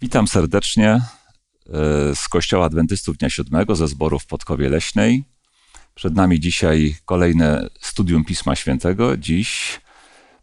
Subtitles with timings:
[0.00, 1.00] Witam serdecznie e,
[2.14, 5.24] z Kościoła Adwentystów Dnia Siódmego ze zboru w Podkowie Leśnej.
[5.94, 9.16] Przed nami dzisiaj kolejne studium Pisma Świętego.
[9.16, 9.80] Dziś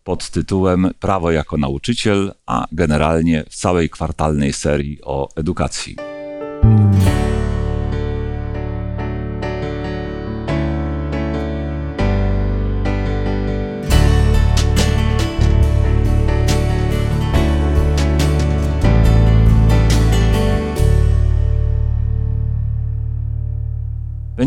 [0.04, 5.96] pod tytułem Prawo jako nauczyciel, a generalnie w całej kwartalnej serii o edukacji.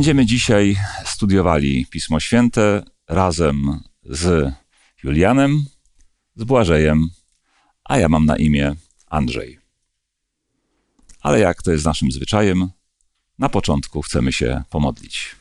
[0.06, 4.52] Będziemy dzisiaj studiowali Pismo Święte razem z
[5.02, 5.64] Julianem,
[6.36, 7.08] z Błażejem,
[7.84, 8.74] a ja mam na imię
[9.06, 9.58] Andrzej.
[11.20, 12.70] Ale jak to jest naszym zwyczajem,
[13.38, 15.36] na początku chcemy się pomodlić.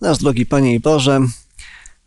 [0.00, 1.20] Nasz drogi Panie i Boże,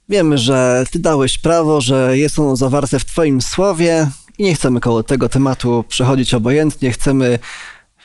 [0.09, 4.79] wiemy, że Ty dałeś prawo, że jest ono zawarte w Twoim słowie i nie chcemy
[4.79, 7.39] koło tego tematu przechodzić obojętnie, chcemy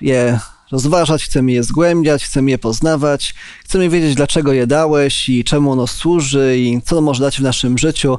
[0.01, 0.39] je
[0.73, 3.35] rozważać, chcemy je zgłębiać, chcemy je poznawać,
[3.65, 7.79] chcemy wiedzieć, dlaczego je dałeś i czemu ono służy i co może dać w naszym
[7.79, 8.19] życiu.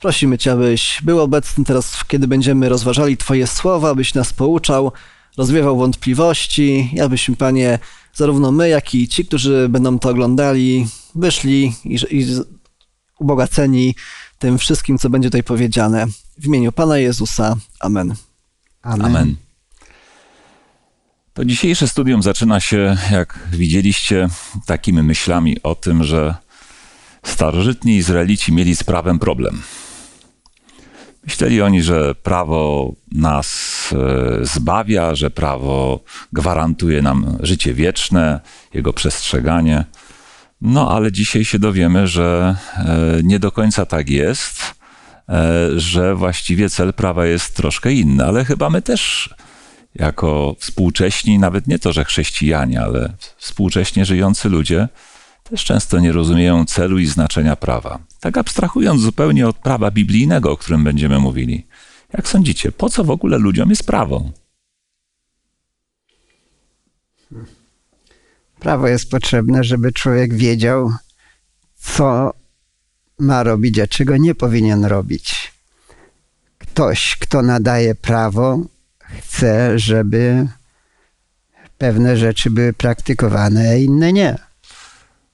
[0.00, 4.92] Prosimy Cię, abyś był obecny teraz, kiedy będziemy rozważali Twoje słowa, abyś nas pouczał,
[5.36, 7.78] rozwiewał wątpliwości abyśmy, Panie,
[8.14, 12.26] zarówno my, jak i ci, którzy będą to oglądali, wyszli i, i
[13.18, 13.94] ubogaceni
[14.38, 16.06] tym wszystkim, co będzie tutaj powiedziane.
[16.38, 17.56] W imieniu Pana Jezusa.
[17.80, 18.14] Amen.
[18.82, 19.06] Amen.
[19.06, 19.45] Amen.
[21.36, 24.28] To dzisiejsze studium zaczyna się, jak widzieliście,
[24.66, 26.34] takimi myślami o tym, że
[27.22, 29.62] starożytni Izraelici mieli z prawem problem.
[31.26, 33.48] Myśleli oni, że prawo nas
[33.92, 38.40] e, zbawia, że prawo gwarantuje nam życie wieczne,
[38.74, 39.84] jego przestrzeganie.
[40.60, 42.86] No ale dzisiaj się dowiemy, że e,
[43.22, 44.74] nie do końca tak jest,
[45.28, 49.34] e, że właściwie cel prawa jest troszkę inny, ale chyba my też
[49.98, 54.88] jako współcześni, nawet nie to, że chrześcijanie, ale współcześnie żyjący ludzie,
[55.50, 57.98] też często nie rozumieją celu i znaczenia prawa.
[58.20, 61.66] Tak abstrahując zupełnie od prawa biblijnego, o którym będziemy mówili.
[62.12, 64.30] Jak sądzicie, po co w ogóle ludziom jest prawo?
[68.60, 70.92] Prawo jest potrzebne, żeby człowiek wiedział,
[71.74, 72.32] co
[73.18, 75.52] ma robić, a czego nie powinien robić.
[76.58, 78.60] Ktoś, kto nadaje prawo,
[79.16, 80.46] chce, żeby
[81.78, 84.38] pewne rzeczy były praktykowane, a inne nie.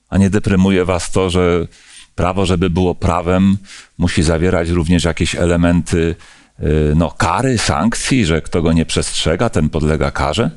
[0.08, 1.66] A nie deprymuje was to, że
[2.14, 3.58] prawo, żeby było prawem,
[3.98, 6.14] musi zawierać również jakieś elementy
[6.60, 10.50] y, no, kary, sankcji, że kto go nie przestrzega, ten podlega karze?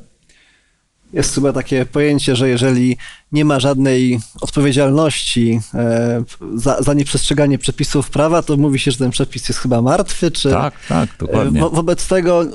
[1.13, 2.97] Jest chyba takie pojęcie, że jeżeli
[3.31, 6.23] nie ma żadnej odpowiedzialności e,
[6.55, 10.31] za, za nieprzestrzeganie przepisów prawa, to mówi się, że ten przepis jest chyba martwy.
[10.31, 11.59] Czy, tak, tak, dokładnie.
[11.59, 12.45] Wo wobec tego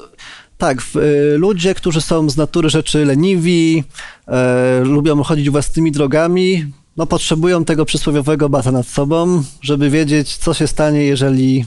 [0.60, 3.84] tak, y, ludzie, którzy są z natury rzeczy leniwi,
[4.28, 6.64] e, lubią chodzić własnymi drogami,
[6.96, 11.64] no potrzebują tego przysłowiowego bata nad sobą, żeby wiedzieć, co się stanie, jeżeli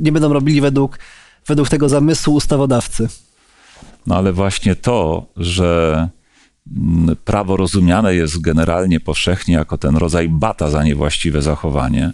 [0.00, 0.98] nie będą robili według,
[1.46, 3.08] według tego zamysłu ustawodawcy.
[4.06, 6.08] No ale właśnie to, że
[6.76, 12.12] mm, prawo rozumiane jest generalnie powszechnie jako ten rodzaj bata za niewłaściwe zachowanie,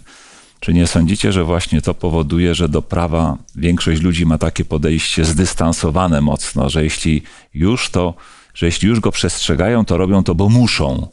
[0.59, 5.25] czy nie sądzicie, że właśnie to powoduje, że do prawa większość ludzi ma takie podejście
[5.25, 7.21] zdystansowane mocno, że jeśli
[7.53, 8.13] już to,
[8.53, 11.07] że jeśli już go przestrzegają, to robią to, bo muszą,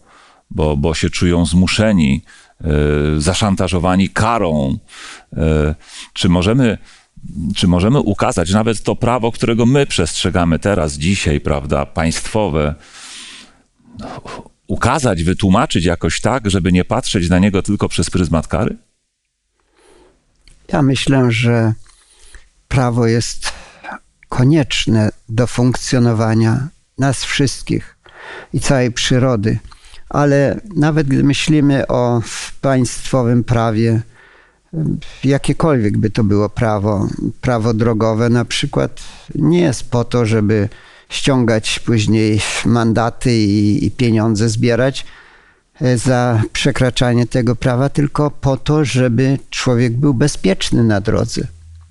[0.51, 2.23] bo, bo się czują zmuszeni,
[2.61, 2.71] yy,
[3.21, 4.79] zaszantażowani karą.
[5.33, 5.75] Yy,
[6.13, 6.79] czy możemy
[7.55, 12.75] czy możemy ukazać nawet to prawo, którego my przestrzegamy teraz, dzisiaj, prawda, państwowe,
[14.67, 18.77] ukazać, wytłumaczyć jakoś tak, żeby nie patrzeć na niego tylko przez pryzmat kary?
[20.73, 21.73] Ja myślę, że
[22.69, 23.53] prawo jest
[24.29, 26.69] konieczne do funkcjonowania
[26.99, 27.97] nas wszystkich
[28.53, 29.59] i całej przyrody.
[30.09, 32.23] Ale nawet gdy myślimy o
[32.61, 34.03] państwowym prawie,
[35.25, 37.09] jakiekolwiek by to było prawo,
[37.41, 39.03] prawo drogowe na przykład,
[39.35, 40.69] nie jest po to, żeby
[41.09, 45.07] ściągać później mandaty i, i pieniądze zbierać,
[45.97, 51.47] za przekraczanie tego prawa, tylko po to, żeby człowiek był bezpieczny na drodze.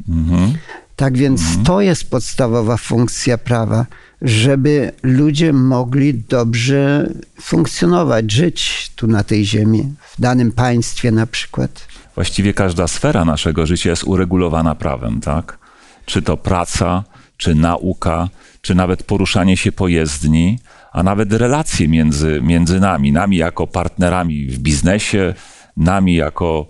[0.09, 0.53] Mhm.
[0.95, 1.65] Tak więc mhm.
[1.65, 3.85] to jest podstawowa funkcja prawa,
[4.21, 7.09] żeby ludzie mogli dobrze
[7.41, 11.87] funkcjonować, żyć tu na tej ziemi, w danym państwie na przykład.
[12.15, 15.57] Właściwie każda sfera naszego życia jest uregulowana prawem, tak?
[16.05, 17.03] Czy to praca,
[17.37, 18.29] czy nauka,
[18.61, 20.59] czy nawet poruszanie się po jezdni,
[20.95, 25.33] a nawet relacje między, między nami, nami jako partnerami w biznesie,
[25.77, 26.67] nami jako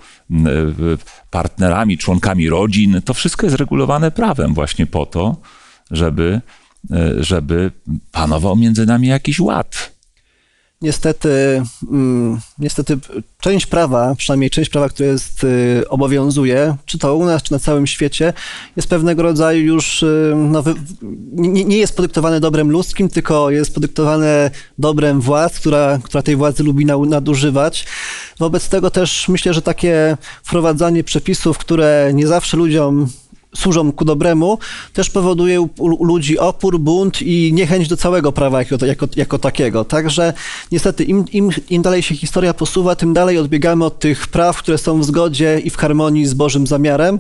[1.32, 5.38] partnerami, członkami rodzin, to wszystko jest regulowane prawem właśnie po to,
[5.92, 6.42] żeby
[6.92, 7.72] e, żeby
[8.12, 9.95] panował między nami jakiś ład.
[10.86, 11.62] Niestety,
[11.92, 12.98] mm, niestety
[13.40, 17.60] część prawa, przynajmniej część prawa, które jest, y, obowiązuje, czy to u nas, czy na
[17.60, 18.34] całym świecie,
[18.76, 20.64] jest pewnego rodzaju już, y, no,
[21.32, 26.64] nie, nie jest podyktowane dobrem ludzkim, tylko jest podyktowane dobrem władz, która, która tej władzy
[26.64, 27.86] lubi nadużywać.
[28.40, 33.08] Wobec tego też myślę, że takie wprowadzanie przepisów, które nie zawsze ludziom
[33.56, 34.58] służą ku dobremu,
[34.94, 39.40] też powoduje u, u ludzi opór, bunt i niechęć do całego prawa jako, jako, jako
[39.40, 39.86] takiego.
[39.86, 40.34] Także
[40.72, 44.78] niestety im, im, im dalej się historia posuwa, tym dalej odbiegamy od tych praw, które
[44.78, 47.20] są w zgodzie i w harmonii z Bożym zamiarem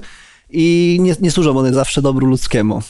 [0.49, 2.81] i nie, nie służą one zawsze dobru ludzkiemu.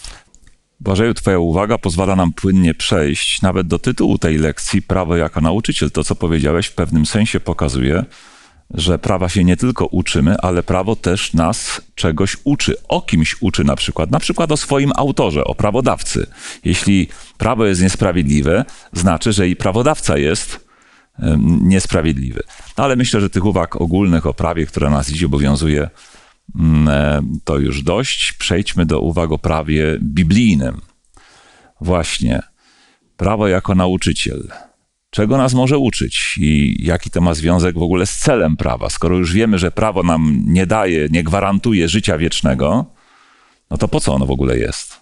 [0.79, 5.91] Błażeju, Twoja uwaga pozwala nam płynnie przejść nawet do tytułu tej lekcji Prawo jako nauczyciel.
[5.91, 8.05] To, co powiedziałeś, w pewnym sensie pokazuje,
[8.73, 12.75] że prawa się nie tylko uczymy, ale prawo też nas czegoś uczy.
[12.87, 16.27] O kimś uczy na przykład, na przykład o swoim autorze, o prawodawcy.
[16.63, 17.07] Jeśli
[17.37, 20.65] prawo jest niesprawiedliwe, znaczy, że i prawodawca jest
[21.61, 22.43] niesprawiedliwy.
[22.77, 25.89] No, ale myślę, że tych uwag ogólnych o prawie, które nas dziś obowiązuje,
[26.55, 28.33] mm, e, to już dość.
[28.33, 30.81] Przejdźmy do uwag o prawie biblijnym.
[31.81, 32.41] Właśnie,
[33.17, 34.47] prawo jako nauczyciel.
[35.15, 38.89] Czego nas może uczyć i jaki to ma związek w ogóle z celem prawa?
[38.89, 42.85] Skoro już wiemy, że prawo nam nie daje, nie gwarantuje życia wiecznego,
[43.71, 44.99] no to po co ono w ogóle jest?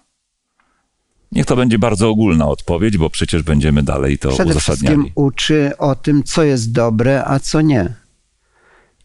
[1.31, 4.95] Niech to będzie bardzo ogólna odpowiedź, bo przecież będziemy dalej to Przede uzasadniali.
[4.97, 7.93] wszystkim uczy o tym, co jest dobre, a co nie.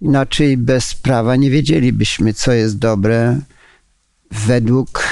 [0.00, 3.40] Inaczej bez prawa nie wiedzielibyśmy, co jest dobre
[4.30, 5.04] według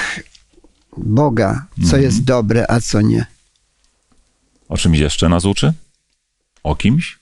[0.97, 2.03] Boga, co Mhm.
[2.03, 3.25] jest dobre, a co nie.
[4.69, 5.73] O czymś jeszcze nas uczy?
[6.63, 7.19] O kimś?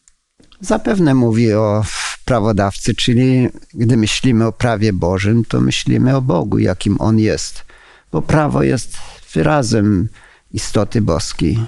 [0.62, 1.86] Zapewne mówi o
[2.26, 7.66] prawodawcy, czyli gdy myślimy o prawie Bożym, to myślimy o Bogu, jakim On jest.
[8.12, 8.98] Bo prawo jest
[9.34, 10.10] wyrazem
[10.52, 11.60] istoty boskiej.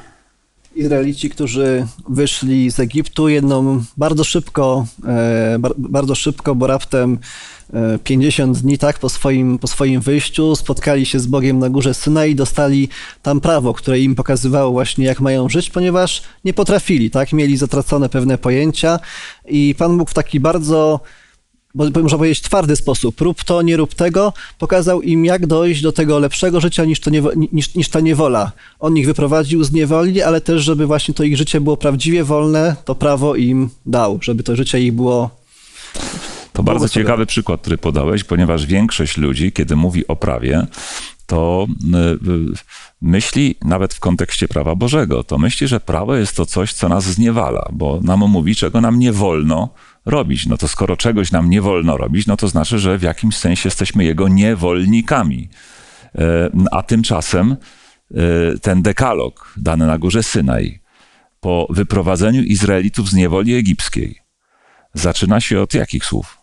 [0.78, 7.18] Izraelici, którzy wyszli z Egiptu, jedną bardzo szybko, e, bar, bardzo szybko, bo raptem
[7.74, 11.94] e, 50 dni tak po swoim, po swoim wyjściu spotkali się z Bogiem na górze
[11.94, 12.90] Synai i dostali
[13.22, 17.34] tam prawo, które im pokazywało właśnie jak mają żyć, ponieważ nie potrafili, tak?
[17.34, 19.00] Mieli zatracone pewne pojęcia
[19.48, 21.00] i Pan Bóg w taki bardzo
[21.78, 25.92] bo można powiedzieć twardy sposób, rób to, nie rób tego, pokazał im, jak dojść do
[25.92, 28.52] tego lepszego życia niż, to niewo, niż, niż ta niewola.
[28.80, 32.76] On ich wyprowadził z niewoli, ale też, żeby właśnie to ich życie było prawdziwie wolne,
[32.86, 35.30] to prawo im dał, żeby to życie ich było
[36.54, 40.68] To bardzo ciekawy przykład, który podałeś, ponieważ większość ludzi, kiedy mówi o prawie,
[41.26, 42.46] to y, y,
[43.02, 47.04] myśli nawet w kontekście prawa Bożego, to myśli, że prawo jest to coś, co nas
[47.04, 49.70] zniewala, bo nam mówi, czego nam nie wolno
[50.08, 50.46] robić.
[50.46, 53.68] No to skoro czegoś nam nie wolno robić, no to znaczy, że w jakimś sensie
[53.68, 55.50] jesteśmy jego niewolnikami.
[56.16, 58.18] E, A tymczasem e,
[58.62, 60.80] ten dekalog dany na górze Synaj
[61.40, 64.20] po wyprowadzeniu Izraelitów z niewoli egipskiej
[64.94, 66.38] zaczyna się od jakich słów?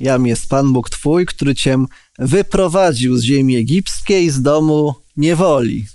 [0.00, 1.78] Jam jest Pan Bóg Twój, który Cię
[2.18, 5.86] wyprowadził z ziemi egipskiej, z domu niewoli.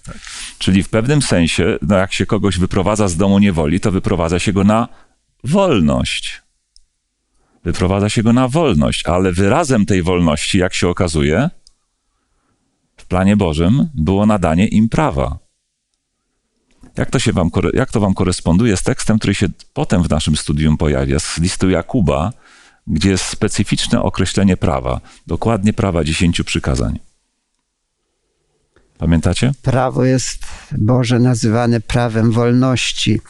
[0.57, 4.53] Czyli w pewnym sensie, no jak się kogoś wyprowadza z domu niewoli, to wyprowadza się
[4.53, 4.87] go na
[5.43, 6.41] wolność.
[7.67, 11.49] Wyprowadza się go na wolność, ale wyrazem tej wolności, jak się okazuje,
[12.97, 15.37] w planie Bożym było nadanie im prawa.
[16.97, 20.37] Jak to, się wam, jak to wam koresponduje z tekstem, który się potem w naszym
[20.37, 22.33] studium pojawia, z listu Jakuba,
[22.87, 26.99] gdzie jest specyficzne określenie prawa, dokładnie prawa dziesięciu przykazań.
[28.97, 29.51] Pamiętacie?
[29.61, 33.21] Prawo jest Boże nazywane prawem wolności.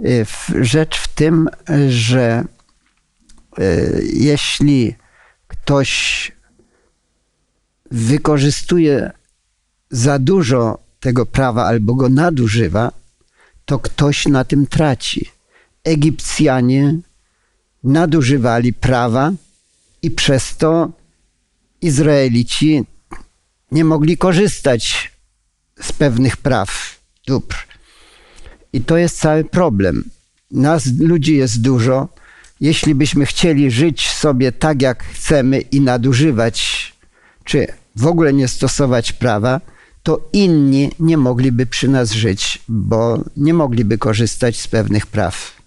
[0.00, 0.26] Y,
[0.60, 1.48] Rzecz w tym,
[1.88, 2.44] że
[4.12, 4.94] jeśli
[5.48, 6.32] ktoś
[7.90, 9.10] wykorzystuje
[9.90, 12.92] za dużo tego prawa albo go nadużywa,
[13.64, 15.30] to ktoś na tym traci.
[15.84, 16.98] Egipcjanie
[17.84, 19.32] nadużywali prawa
[20.02, 20.92] i przez to
[21.80, 22.84] Izraelici
[23.70, 25.12] nie mogli korzystać
[25.80, 27.56] z pewnych praw, dóbr.
[28.72, 30.04] I to jest cały problem.
[30.50, 32.08] Nas, ludzi, jest dużo.
[32.60, 36.92] Jeśli byśmy chcieli żyć sobie tak, jak chcemy i nadużywać,
[37.44, 39.60] czy w ogóle nie stosować prawa,
[40.02, 45.63] to inni nie mogliby przy nas żyć, bo nie mogliby korzystać z pewnych praw.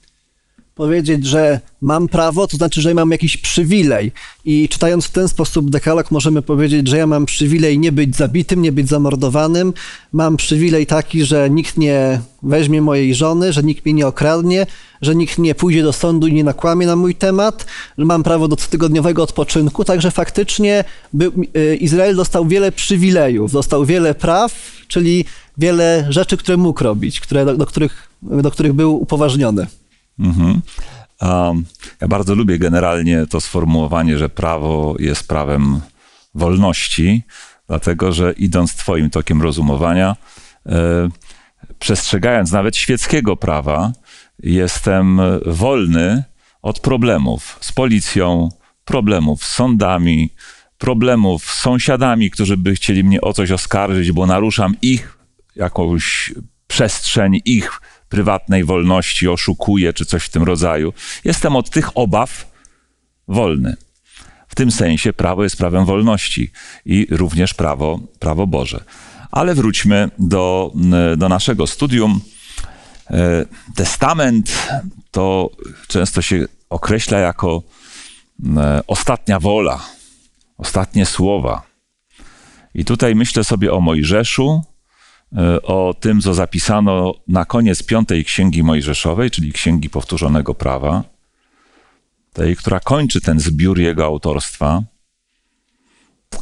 [0.77, 4.11] Powiedzieć, że mam prawo, to znaczy, że mam jakiś przywilej.
[4.45, 8.61] I czytając w ten sposób dekalog, możemy powiedzieć, że ja mam przywilej nie być zabitym,
[8.61, 9.73] nie być zamordowanym.
[10.13, 14.65] Mam przywilej taki, że nikt nie weźmie mojej żony, że nikt mnie nie okradnie,
[15.01, 17.65] że nikt nie pójdzie do sądu i nie nakłamie na mój temat,
[17.97, 19.83] że mam prawo do tygodniowego odpoczynku.
[19.83, 24.53] Także faktycznie by, y, Izrael dostał wiele przywilejów, dostał wiele praw,
[24.87, 25.25] czyli
[25.57, 29.67] wiele rzeczy, które mógł robić, które, do, do których, do których był upoważniony.
[30.19, 30.61] Mhm.
[31.21, 31.65] Um,
[32.01, 35.81] ja bardzo lubię generalnie to sformułowanie, że prawo jest prawem
[36.35, 37.23] wolności,
[37.67, 40.15] dlatego że idąc Twoim tokiem rozumowania,
[40.65, 41.09] e,
[41.79, 43.91] przestrzegając nawet świeckiego prawa,
[44.39, 46.23] jestem wolny
[46.61, 48.49] od problemów z policją,
[48.85, 50.29] problemów z sądami,
[50.77, 55.17] problemów z sąsiadami, którzy by chcieli mnie o coś oskarżyć, bo naruszam ich
[55.55, 56.33] jakąś
[56.67, 60.93] przestrzeń, ich prywatnej wolności, oszukuję czy coś w tym rodzaju.
[61.23, 62.51] Jestem od tych obaw
[63.27, 63.75] wolny.
[64.47, 66.51] W tym sensie prawo jest prawem wolności
[66.85, 68.83] i również prawo, prawo Boże.
[69.31, 70.71] Ale wróćmy do,
[71.17, 72.21] do naszego studium.
[73.11, 73.45] E,
[73.75, 74.69] testament
[75.11, 75.49] to
[75.87, 77.63] często się określa jako
[78.57, 79.85] e, ostatnia wola,
[80.57, 81.61] ostatnie słowa.
[82.73, 84.61] I tutaj myślę sobie o Mojżeszu,
[85.63, 91.03] o tym, co zapisano na koniec piątej księgi Mojżeszowej, czyli księgi powtórzonego prawa,
[92.33, 94.83] tej, która kończy ten zbiór jego autorstwa.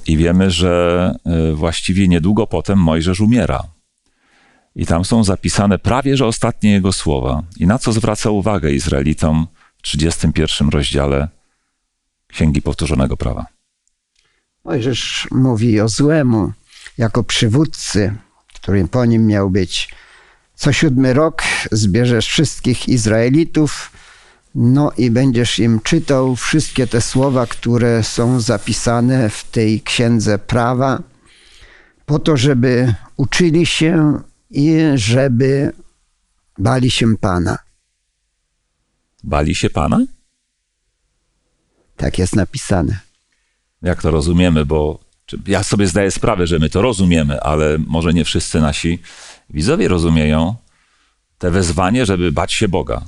[0.08, 1.16] I wiemy, że
[1.54, 3.64] właściwie niedługo potem Mojżesz umiera.
[4.76, 7.44] I tam są zapisane prawie że ostatnie jego słowa.
[7.58, 11.28] I na co zwraca uwagę Izraelitom w 31 rozdziale
[12.28, 13.46] Księgi Powtórzonego Prawa.
[14.66, 16.52] Mojżesz mówi o złemu
[16.98, 18.16] jako przywódcy,
[18.66, 19.90] którym po nim miał być.
[20.56, 23.92] Co siódmy rok zbierzesz wszystkich Izraelitów,
[24.56, 31.04] no i będziesz im czytał wszystkie te słowa, które są zapisane w tej księdze prawa,
[32.06, 35.74] po to, żeby uczyli się i żeby
[36.58, 37.58] bali się Pana.
[39.24, 40.00] Bali się Pana?
[41.98, 43.00] Tak jest napisane.
[43.82, 45.00] Jak to rozumiemy, bo
[45.48, 49.00] ja sobie zdaję sprawę, że my to rozumiemy, ale może nie wszyscy nasi
[49.50, 50.56] widzowie rozumieją
[51.38, 53.02] te wezwanie, żeby bać się Boga.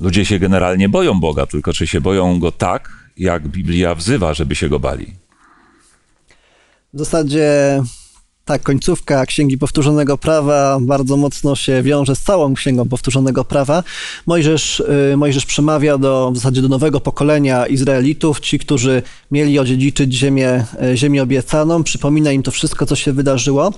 [0.00, 4.54] Ludzie się generalnie boją Boga, tylko czy się boją Go tak, jak Biblia wzywa, żeby
[4.54, 5.14] się Go bali?
[6.94, 7.82] W zasadzie
[8.44, 13.82] ta końcówka Księgi Powtórzonego Prawa bardzo mocno się wiąże z całą Księgą Powtórzonego Prawa.
[14.26, 14.82] Mojżesz,
[15.12, 20.64] y, Mojżesz przemawia do, w zasadzie do nowego pokolenia Izraelitów, ci, którzy mieli odziedziczyć ziemię,
[20.92, 21.82] y, ziemię obiecaną.
[21.82, 23.72] Przypomina im to wszystko, co się wydarzyło.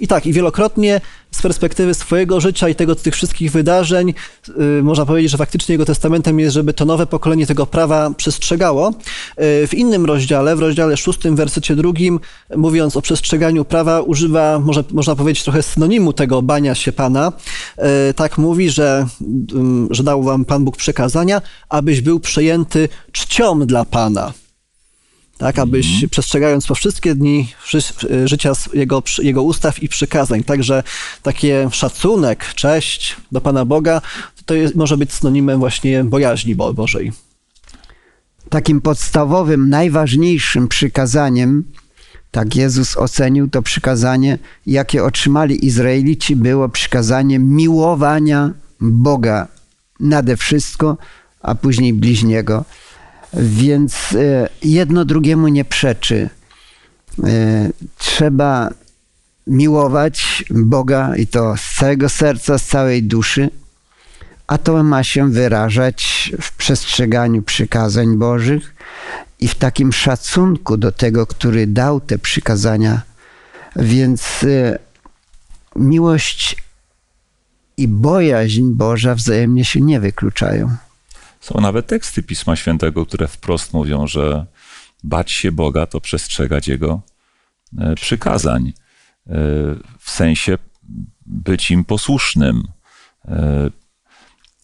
[0.00, 1.00] I tak, i wielokrotnie
[1.36, 4.14] z perspektywy swojego życia i tego, tych wszystkich wydarzeń,
[4.48, 8.90] yy, można powiedzieć, że faktycznie jego testamentem jest, żeby to nowe pokolenie tego prawa przestrzegało.
[9.38, 12.20] Yy, w innym rozdziale, w rozdziale szóstym, wersecie drugim,
[12.56, 17.32] mówiąc o przestrzeganiu prawa, używa, może, można powiedzieć, trochę synonimu tego bania się Pana.
[17.78, 19.06] Yy, tak mówi, że,
[19.90, 24.32] że dał wam Pan Bóg przekazania, abyś był przejęty czcią dla Pana
[25.38, 26.10] tak, abyś mm.
[26.10, 27.48] przestrzegając po wszystkie dni
[28.24, 30.42] życia jego, jego ustaw i przykazań.
[30.44, 30.82] Także
[31.22, 34.00] takie szacunek, cześć do Pana Boga,
[34.46, 37.12] to jest, może być synonimem właśnie bojaźni Bożej.
[38.48, 41.64] Takim podstawowym, najważniejszym przykazaniem,
[42.36, 48.50] tak Jezus ocenił to przykazanie, jakie otrzymali Izraelici, było przykazanie miłowania
[48.80, 49.48] Boga
[50.00, 50.96] nade wszystko,
[51.40, 52.64] a później bliźniego.
[53.34, 56.30] Więc e, jedno drugiemu nie przeczy.
[57.24, 58.70] E, trzeba
[59.46, 63.50] miłować Boga i to z całego serca, z całej duszy,
[64.46, 68.74] a to ma się wyrażać w przestrzeganiu przykazań Bożych
[69.40, 73.02] i w takim szacunku do tego, który dał te przykazania.
[73.76, 74.78] Więc e,
[75.76, 76.56] miłość
[77.76, 80.76] i bojaźń Boża wzajemnie się nie wykluczają.
[81.40, 84.46] Są nawet teksty Pisma Świętego, które wprost mówią, że
[85.04, 87.00] bać się Boga to przestrzegać Jego
[87.78, 88.72] e, przykazań, e,
[89.98, 90.58] w sensie
[91.26, 92.62] być im posłusznym.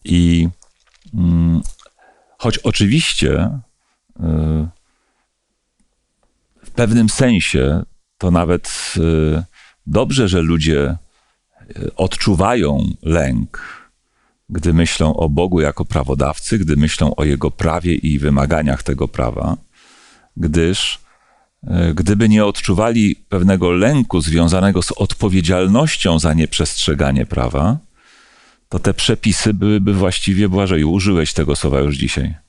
[0.05, 0.49] I
[1.13, 1.61] mm,
[2.37, 3.59] choć oczywiście
[6.63, 7.83] w pewnym sensie
[8.17, 8.93] to nawet
[9.85, 10.97] dobrze, że ludzie
[11.95, 13.83] odczuwają lęk,
[14.49, 19.57] gdy myślą o Bogu jako prawodawcy, gdy myślą o Jego prawie i wymaganiach tego prawa,
[20.37, 20.99] gdyż
[21.67, 27.77] e, gdyby nie odczuwali pewnego lęku związanego z odpowiedzialnością za nieprzestrzeganie prawa,
[28.69, 32.42] to te przepisy byłyby właściwie, Błażeju, użyłeś tego słowa już dzisiaj.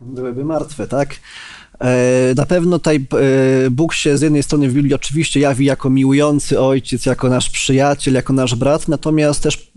[0.00, 1.16] Byłyby martwe, tak?
[1.80, 5.90] E, na pewno tutaj e, Bóg się z jednej strony w Biblii oczywiście jawi jako
[5.90, 9.72] miłujący ojciec, jako nasz przyjaciel, jako nasz brat, natomiast też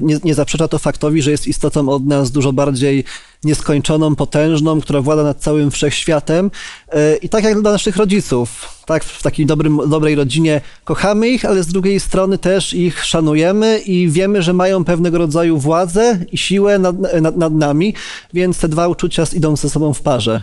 [0.00, 3.04] nie, nie zaprzecza to faktowi, że jest istotą od nas dużo bardziej
[3.44, 6.50] nieskończoną, potężną, która włada nad całym wszechświatem.
[6.94, 11.44] Y, I tak jak dla naszych rodziców, tak w takiej dobrym, dobrej rodzinie kochamy ich,
[11.44, 16.38] ale z drugiej strony też ich szanujemy i wiemy, że mają pewnego rodzaju władzę i
[16.38, 17.94] siłę nad, nad, nad nami,
[18.34, 20.42] więc te dwa uczucia idą ze sobą w parze.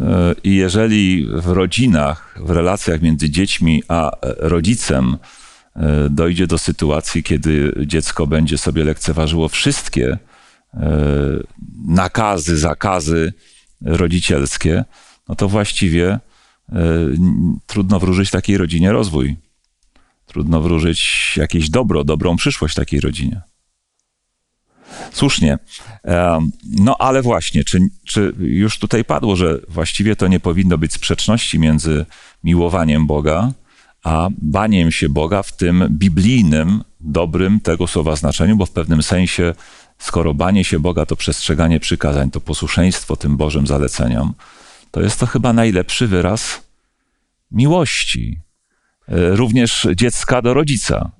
[0.00, 5.39] E, I jeżeli w rodzinach, w relacjach między dziećmi a rodzicem e,
[6.10, 10.18] dojdzie do sytuacji, kiedy dziecko będzie sobie lekceważyło wszystkie
[10.74, 10.78] e,
[11.86, 13.32] nakazy, zakazy
[13.80, 14.84] rodzicielskie,
[15.28, 16.18] no to właściwie
[17.66, 19.36] trudno wróżyć takiej rodzinie rozwój.
[20.26, 23.40] Trudno wróżyć jakieś dobro, dobrą przyszłość takiej rodzinie.
[25.12, 25.58] Słusznie.
[26.64, 31.58] No ale właśnie, czy, czy już tutaj padło, że właściwie to nie powinno być sprzeczności
[31.58, 32.06] między
[32.44, 33.52] miłowaniem Boga,
[34.04, 39.54] a baniem się Boga w tym biblijnym, dobrym tego słowa znaczeniu, bo w pewnym sensie,
[39.98, 44.34] skoro banie się Boga to przestrzeganie przykazań, to posłuszeństwo tym Bożym zaleceniom,
[44.90, 46.62] to jest to chyba najlepszy wyraz
[47.50, 48.38] miłości,
[49.08, 51.10] e, również dziecka do rodzica.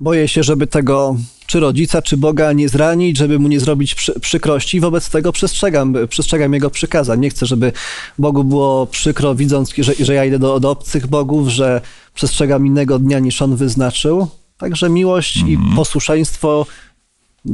[0.00, 4.20] Boję się, żeby tego czy rodzica, czy Boga nie zranić, żeby mu nie zrobić przy,
[4.20, 4.80] przykrości.
[4.80, 7.20] Wobec tego przestrzegam, przestrzegam jego przykazań.
[7.20, 7.72] Nie chcę, żeby
[8.18, 11.80] Bogu było przykro, widząc, że, że ja idę do, do obcych bogów, że
[12.14, 14.28] przestrzegam innego dnia niż on wyznaczył.
[14.58, 15.52] Także miłość mm -hmm.
[15.52, 15.76] i mhm.
[15.76, 16.66] posłuszeństwo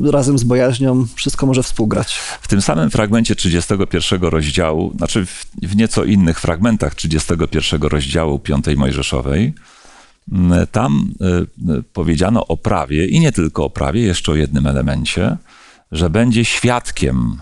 [0.05, 2.15] razem z bojaźnią wszystko może współgrać.
[2.43, 8.67] W tym samym fragmencie 31 rozdziału, znaczy w, w nieco innych fragmentach 31 rozdziału 5
[8.77, 9.55] Mojżeszowej,
[10.73, 15.37] tam e, powiedziano o prawie i nie tylko o prawie, jeszcze o jednym elemencie,
[15.93, 17.37] że będzie świadkiem,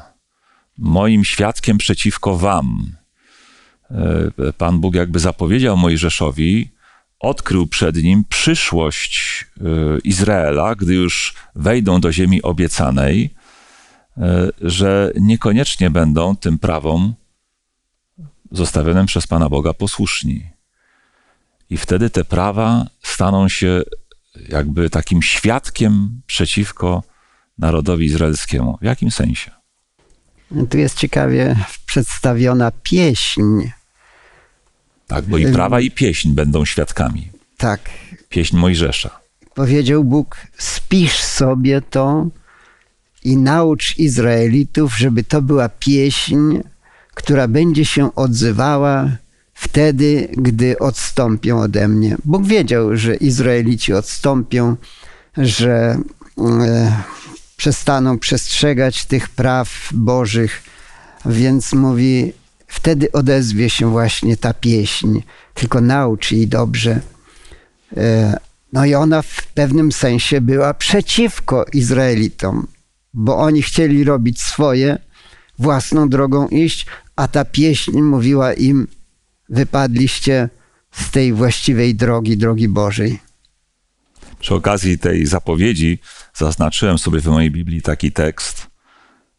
[0.78, 2.92] moim świadkiem przeciwko wam.
[3.90, 6.70] E, Pan Bóg jakby zapowiedział Mojżeszowi,
[7.20, 9.64] odkrył przed nim przyszłość e,
[10.04, 13.38] Izraela, gdy już wejdą do ziemi obiecanej,
[14.60, 17.14] że niekoniecznie będą tym prawom
[18.50, 20.57] zostawionym przez Pana Boga posłuszni.
[21.70, 23.82] I wtedy te prawa staną się
[24.48, 27.02] jakby takim świadkiem przeciwko
[27.58, 28.78] narodowi izraelskiemu.
[28.80, 29.50] W jakim sensie?
[30.70, 33.42] Tu jest ciekawie przedstawiona pieśń.
[35.06, 37.30] Tak, bo i prawa, i pieśń będą świadkami.
[37.56, 37.90] Tak.
[38.28, 39.20] Pieśń Mojżesza.
[39.54, 42.26] Powiedział Bóg: spisz sobie to
[43.24, 46.58] i naucz Izraelitów, żeby to była pieśń,
[47.14, 49.10] która będzie się odzywała
[49.58, 52.16] wtedy, gdy odstąpią ode mnie.
[52.24, 54.76] Bóg wiedział, że Izraelici odstąpią,
[55.36, 55.98] że
[56.38, 57.02] e,
[57.56, 60.62] przestaną przestrzegać tych praw Bożych,
[61.26, 62.32] więc mówi,
[62.66, 65.20] wtedy odezwie się właśnie ta pieśń,
[65.54, 67.00] tylko naucz jej dobrze.
[67.96, 68.36] E,
[68.72, 72.66] no i ona w pewnym sensie była przeciwko Izraelitom,
[73.14, 74.98] bo oni chcieli robić swoje,
[75.58, 78.86] własną drogą iść, a ta pieśń mówiła im,
[79.48, 80.48] wypadliście
[80.92, 83.18] z tej właściwej drogi, drogi Bożej.
[84.40, 85.98] Przy okazji tej zapowiedzi
[86.34, 88.66] zaznaczyłem sobie w mojej Biblii taki tekst.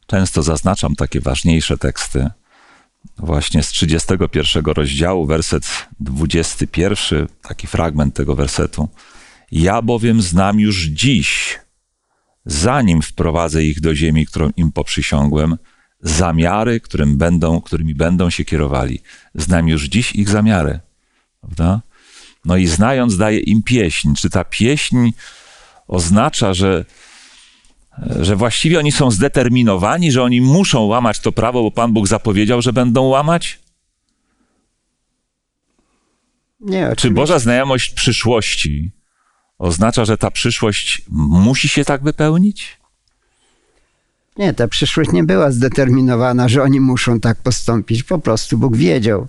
[0.08, 2.30] Często zaznaczam takie ważniejsze teksty.
[3.17, 8.89] Właśnie z 31 rozdziału, werset 21, taki fragment tego wersetu.
[9.52, 11.60] Ja bowiem znam już dziś,
[12.45, 15.58] zanim wprowadzę ich do ziemi, którą im poprzysiągłem,
[16.01, 18.99] zamiary, którym będą, którymi będą się kierowali.
[19.35, 20.79] Znam już dziś ich zamiary.
[21.41, 21.81] Prawda?
[22.45, 24.13] No i znając, daje im pieśń.
[24.15, 25.09] Czy ta pieśń
[25.88, 26.85] oznacza, że,
[28.19, 32.62] że właściwie oni są zdeterminowani, że oni muszą łamać to prawo, bo Pan Bóg zapowiedział,
[32.62, 33.59] że będą łamać?
[36.59, 37.07] Nie, oczywiście.
[37.07, 38.91] Czy Boża znajomość przyszłości
[39.57, 42.78] oznacza, że ta przyszłość musi się tak wypełnić?
[44.37, 48.03] Nie, ta przyszłość nie była zdeterminowana, że oni muszą tak postąpić.
[48.03, 49.27] Po prostu Bóg wiedział.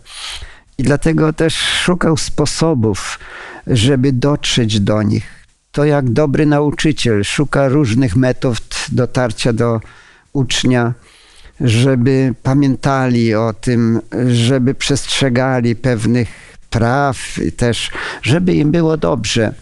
[0.79, 3.19] I dlatego też szukał sposobów,
[3.67, 5.41] żeby dotrzeć do nich.
[5.73, 9.81] To jak dobry nauczyciel szuka różnych metod dotarcia do
[10.33, 10.95] ucznia,
[11.61, 16.29] żeby pamiętali o tym, żeby przestrzegali pewnych
[16.71, 17.19] praw,
[17.57, 17.91] też
[18.23, 19.55] żeby im było dobrze.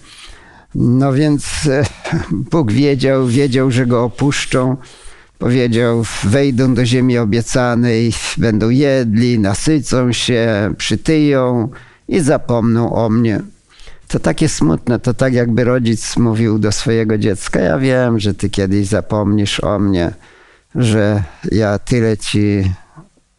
[0.74, 1.44] No więc
[2.50, 4.76] Bóg wiedział, wiedział, że go opuszczą
[5.38, 11.68] Powiedział, wejdą do ziemi obiecanej, będą jedli, nasycą się, przytyją
[12.08, 13.40] i zapomną o mnie.
[14.08, 18.50] To takie smutne, to tak jakby rodzic mówił do swojego dziecka, ja wiem, że ty
[18.50, 20.12] kiedyś zapomnisz o mnie,
[20.74, 21.22] że
[21.52, 22.72] ja tyle ci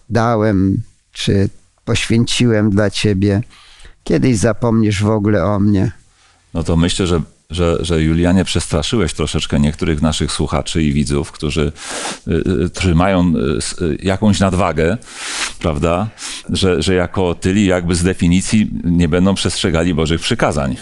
[0.10, 0.82] dałem,
[1.12, 1.50] czy
[1.86, 3.44] poświęciłem dla ciebie.
[4.04, 5.92] Kiedyś zapomnisz w ogóle o mnie.
[6.54, 11.72] No to myślę, że, że, że Julianie przestraszyłeś troszeczkę niektórych naszych słuchaczy i widzów, którzy,
[12.28, 12.32] y,
[12.66, 13.34] y, którzy mają
[13.82, 14.98] y, y, jakąś nadwagę,
[15.60, 16.08] prawda?
[16.50, 20.76] Że, że jako tyli jakby z definicji nie będą przestrzegali Bożych przykazań.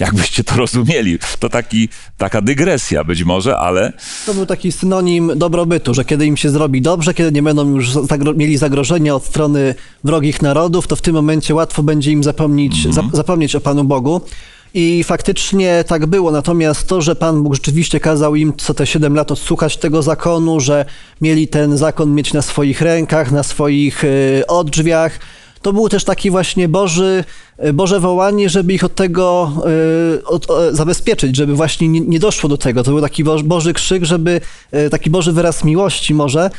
[0.00, 1.18] Jakbyście to rozumieli.
[1.38, 3.92] To taki, taka dygresja być może, ale
[4.26, 7.90] To był taki synonim dobrobytu, że kiedy im się zrobi dobrze, kiedy nie będą już
[7.90, 12.86] zagro- mieli zagrożenia od strony wrogich narodów, to w tym momencie łatwo będzie im zapomnieć,
[12.86, 12.94] Mhm.
[12.94, 14.20] zap- zapomnieć o Panu Bogu.
[14.74, 19.14] I faktycznie tak było, natomiast to, że Pan Bóg rzeczywiście kazał im co te 7
[19.14, 20.84] lat odsłuchać tego zakonu, że
[21.20, 25.18] mieli ten zakon mieć na swoich rękach, na swoich y, odrzwiach,
[25.62, 27.24] to był też taki właśnie Boży,
[27.64, 29.52] y, Boże wołanie, żeby ich od tego
[30.18, 32.82] y, od, zabezpieczyć, żeby właśnie nie, nie doszło do tego.
[32.82, 34.40] To był taki Boży, Boży krzyk, żeby
[34.90, 36.50] taki Boży wyraz miłości może,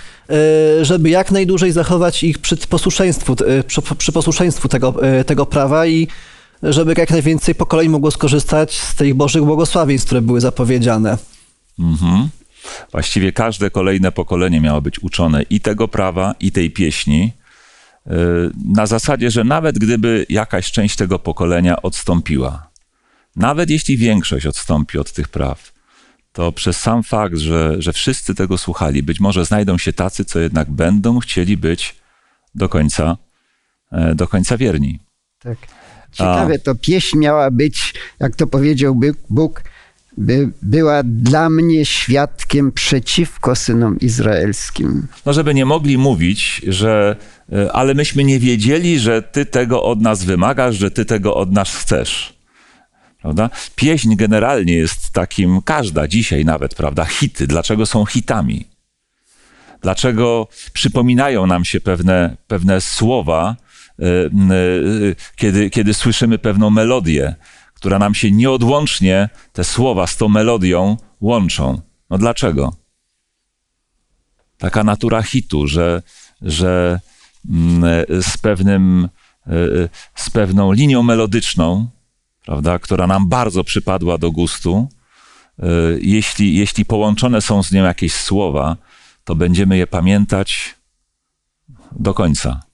[0.82, 3.36] żeby jak najdłużej zachować ich przy posłuszeństwu,
[3.68, 4.94] przy, przy posłuszeństwu tego,
[5.26, 6.08] tego prawa i
[6.64, 11.18] żeby jak najwięcej pokoleń mogło skorzystać z tych Bożych błogosławieństw, które były zapowiedziane.
[11.80, 12.30] Mhm.
[12.92, 17.34] Właściwie każde kolejne pokolenie miało być uczone i tego prawa, i tej pieśni.
[18.06, 18.14] yy,
[18.66, 22.72] Na zasadzie, że nawet gdyby jakaś część tego pokolenia odstąpiła,
[23.36, 25.72] nawet jeśli większość odstąpi od tych praw,
[26.34, 30.40] to przez sam fakt, że, że wszyscy tego słuchali, być może znajdą się tacy, co
[30.40, 31.96] jednak będą chcieli być
[32.56, 33.18] do końca,
[33.92, 35.00] e, do końca wierni.
[35.40, 35.58] Tak.
[36.12, 39.64] Ciekawe, to pieśń miała być, jak to powiedział Bóg,
[40.18, 45.08] by, była dla mnie świadkiem przeciwko synom izraelskim.
[45.26, 47.16] No, żeby nie mogli mówić, że
[47.54, 51.52] e, ale myśmy nie wiedzieli, że ty tego od nas wymagasz, że ty tego od
[51.52, 52.42] nas chcesz.
[53.22, 53.50] Prawda?
[53.76, 57.06] Pieśń generalnie jest takim, każda dzisiaj nawet, prawda?
[57.06, 57.48] Hity.
[57.48, 58.66] Dlaczego są hitami?
[59.82, 63.56] Dlaczego przypominają nam się pewne, pewne słowa,
[65.36, 67.36] kiedy, kiedy słyszymy pewną melodię,
[67.74, 71.82] która nam się nieodłącznie, te słowa z tą melodią łączą?
[72.10, 72.82] No dlaczego?
[74.62, 76.02] taka natura hitu, że,
[76.42, 77.00] że
[77.50, 79.10] mm, z, pewnym,
[80.16, 81.90] z pewną linią melodyczną,
[82.46, 84.90] prawda, która nam bardzo przypadła do gustu,
[86.02, 88.78] jeśli, jeśli połączone są z nią jakieś słowa,
[89.24, 90.76] to będziemy je pamiętać
[91.92, 92.71] do końca.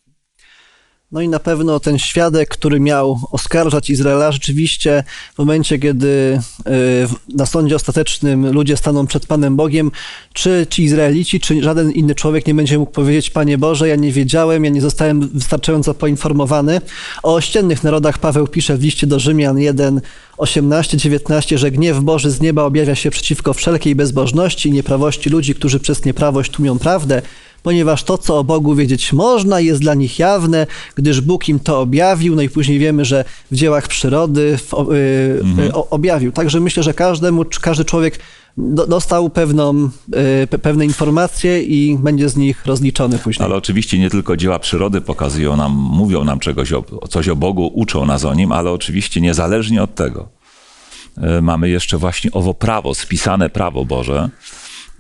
[1.12, 5.04] No i na pewno ten świadek, który miał oskarżać Izraela, rzeczywiście
[5.36, 9.92] w momencie, kiedy y, na sądzie ostatecznym ludzie staną przed Panem Bogiem,
[10.34, 14.12] czy ci Izraelici, czy żaden inny człowiek nie będzie mógł powiedzieć, Panie Boże, ja nie
[14.12, 16.82] wiedziałem, ja nie zostałem wystarczająco poinformowany.
[17.24, 20.02] O ościennych narodach Paweł pisze w liście do Rzymian 1,
[20.38, 25.56] 18, 19, że gniew Boży z nieba objawia się przeciwko wszelkiej bezbożności i nieprawości ludzi,
[25.56, 27.22] którzy przez nieprawość tłumią prawdę,
[27.68, 31.80] ponieważ to, co o Bogu wiedzieć można, jest dla nich jawne, gdyż Bóg im to
[31.80, 32.36] objawił.
[32.36, 36.32] No i później wiemy, że w dziełach przyrody w, y, y, o, objawił.
[36.32, 38.20] Także myślę, że każdemu, każdy człowiek
[38.58, 39.90] do, dostał pewną, y,
[40.48, 43.46] pe- pewne informacje i będzie z nich rozliczony później.
[43.46, 47.72] Ale oczywiście nie tylko dzieła przyrody pokazują nam, mówią nam czegoś o, coś o Bogu,
[47.74, 50.30] uczą nas o nim, ale oczywiście niezależnie od tego
[51.18, 54.30] e, mamy jeszcze właśnie owo prawo, spisane prawo Boże,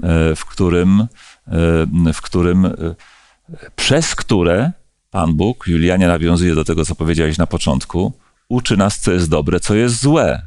[0.04, 1.08] e, w którym,
[2.14, 2.72] w którym e,
[3.76, 4.72] przez które
[5.12, 8.14] Pan Bóg, Julianie nawiązuje do tego, co powiedziałeś na początku,
[8.50, 10.42] uczy nas, co jest dobre, co jest złe.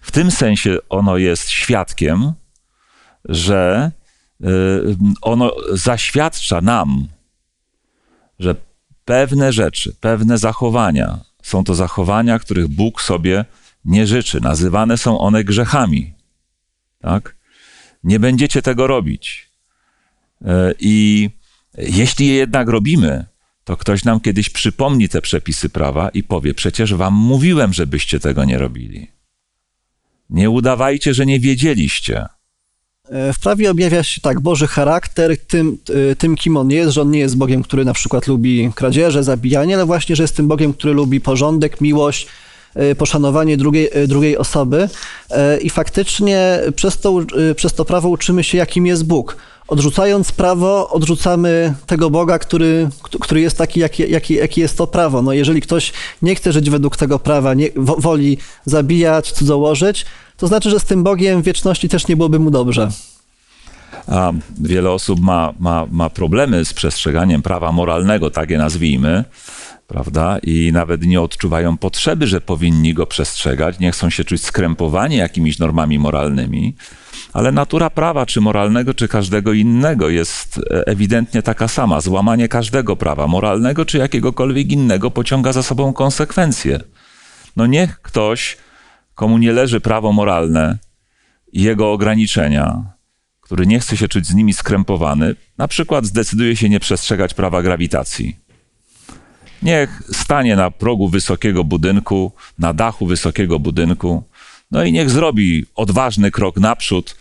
[0.00, 2.32] W tym sensie ono jest świadkiem,
[3.24, 3.90] że
[4.40, 4.46] y,
[5.20, 7.08] ono zaświadcza nam,
[8.38, 8.54] że
[9.04, 13.44] pewne rzeczy, pewne zachowania są to zachowania, których Bóg sobie
[13.84, 14.40] nie życzy.
[14.40, 16.14] Nazywane są one grzechami.
[17.00, 17.36] Tak?
[18.04, 19.47] Nie będziecie tego robić.
[20.42, 20.46] Y,
[20.80, 21.30] I
[21.78, 23.24] jeśli je jednak robimy,
[23.64, 28.44] to ktoś nam kiedyś przypomni te przepisy prawa i powie: Przecież wam mówiłem, żebyście tego
[28.44, 29.10] nie robili.
[30.30, 32.26] Nie udawajcie, że nie wiedzieliście.
[33.10, 37.02] E, W prawie objawia się tak Boży charakter tym, y, tym, kim on jest, że
[37.02, 40.48] on nie jest Bogiem, który na przykład lubi kradzieże, zabijanie, ale właśnie, że jest tym
[40.48, 42.26] Bogiem, który lubi porządek, miłość,
[42.98, 44.88] poszanowanie drugiej, y, drugiej osoby.
[45.30, 47.18] E, I faktycznie przez to,
[47.56, 49.36] przez to prawo uczymy się, jakim jest Bóg.
[49.68, 52.88] Odrzucając prawo, odrzucamy tego Boga, który,
[53.20, 55.22] który jest taki, jaki, jaki, jaki jest to prawo.
[55.22, 60.46] No jeżeli ktoś nie chce żyć według tego prawa, nie, wo- woli zabijać, cudzołożyć, to
[60.46, 62.90] znaczy, że z tym Bogiem wieczności też nie byłoby mu dobrze.
[64.06, 69.24] A wiele osób ma, ma, ma problemy z przestrzeganiem prawa moralnego, tak je nazwijmy,
[69.88, 70.38] prawda?
[70.42, 75.58] I nawet nie odczuwają potrzeby, że powinni go przestrzegać, nie chcą się czuć skrępowani jakimiś
[75.58, 76.76] normami moralnymi.
[77.32, 82.00] Ale natura prawa, czy moralnego, czy każdego innego, jest e, ewidentnie taka sama.
[82.00, 86.80] Złamanie każdego prawa, moralnego czy jakiegokolwiek innego, pociąga za sobą konsekwencje.
[87.56, 88.56] No niech ktoś
[89.14, 90.78] komu nie leży prawo moralne
[91.52, 92.82] i jego ograniczenia,
[93.40, 97.62] który nie chce się czuć z nimi skrępowany, na przykład zdecyduje się nie przestrzegać prawa
[97.62, 98.47] grawitacji.
[99.62, 104.22] Niech stanie na progu wysokiego budynku, na dachu wysokiego budynku,
[104.70, 107.16] no i niech zrobi odważny krok naprzód,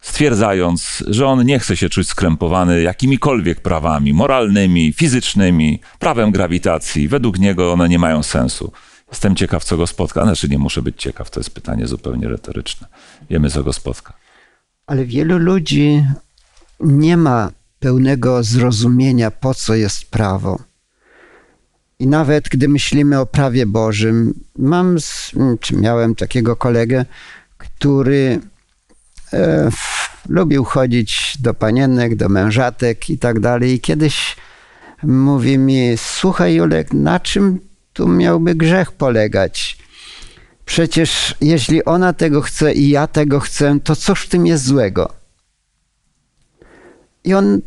[0.00, 7.08] stwierdzając, że on nie chce się czuć skrępowany jakimikolwiek prawami moralnymi, fizycznymi, prawem grawitacji.
[7.08, 8.72] Według niego one nie mają sensu.
[9.08, 10.24] Jestem ciekaw, co go spotka.
[10.24, 12.86] Znaczy, nie muszę być ciekaw, to jest pytanie zupełnie retoryczne.
[13.30, 14.12] Wiemy, co go spotka.
[14.86, 16.04] Ale wielu ludzi
[16.80, 20.58] nie ma pełnego zrozumienia, po co jest prawo.
[22.04, 24.96] I nawet gdy myślimy o prawie Bożym, mam,
[25.60, 27.04] czy miałem takiego kolegę,
[27.58, 28.40] który
[29.32, 29.70] e,
[30.28, 33.72] lubił chodzić do panienek, do mężatek i tak dalej.
[33.72, 34.36] I kiedyś
[35.02, 37.60] mówi mi: Słuchaj, Julek, na czym
[37.92, 39.78] tu miałby grzech polegać?
[40.66, 45.12] Przecież jeśli ona tego chce i ja tego chcę, to cóż w tym jest złego?
[47.24, 47.60] I on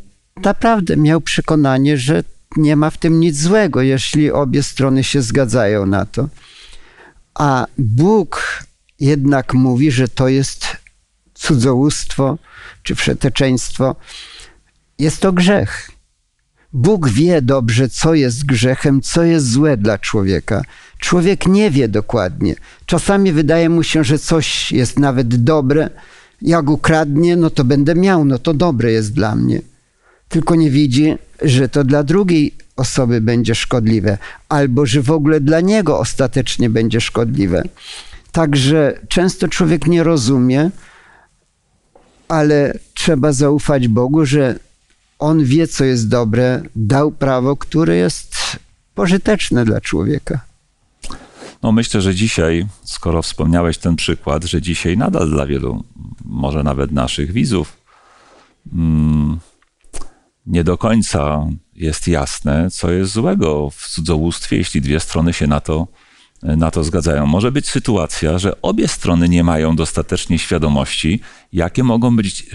[0.44, 2.24] naprawdę miał przekonanie, że
[2.56, 6.30] nie ma w tym nic złego, jeśli obie strony się zgadzają na to.
[7.34, 8.64] A Bóg
[9.00, 10.78] jednak mówi, że to jest
[11.34, 12.38] cudzołóstwo
[12.84, 13.96] czy wszeteczeństwo.
[15.00, 15.92] Jest to grzech.
[16.74, 20.62] Bóg wie dobrze, co jest grzechem, co jest złe dla człowieka.
[21.00, 22.56] Człowiek nie wie dokładnie.
[22.86, 25.90] Czasami wydaje mu się, że coś jest nawet dobre.
[26.42, 29.62] Jak ukradnie, no to będę miał, no to dobre jest dla mnie.
[30.30, 34.18] Tylko nie widzi, że to dla drugiej osoby będzie szkodliwe,
[34.50, 37.64] albo że w ogóle dla niego ostatecznie będzie szkodliwe.
[38.32, 40.70] Także często człowiek nie rozumie,
[42.28, 44.60] ale trzeba zaufać Bogu, że
[45.20, 48.36] On wie, co jest dobre, dał prawo, które jest
[48.96, 50.40] pożyteczne dla człowieka.
[51.64, 55.84] No myślę, że dzisiaj, skoro wspomniałeś ten przykład, że dzisiaj nadal dla wielu,
[56.26, 57.78] może nawet naszych widzów,
[58.74, 59.40] mm,
[60.48, 65.60] nie do końca jest jasne, co jest złego w cudzołóstwie, jeśli dwie strony się na
[65.60, 65.88] to,
[66.44, 67.26] na to zgadzają.
[67.26, 71.20] Może być sytuacja, że obie strony nie mają dostatecznie świadomości,
[71.54, 72.46] jakie mogą być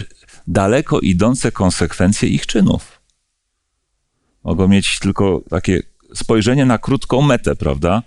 [0.47, 3.01] daleko idące konsekwencje ich czynów.
[4.45, 5.83] Mogą mieć tylko takie
[6.15, 8.03] spojrzenie na krótką metę, prawda?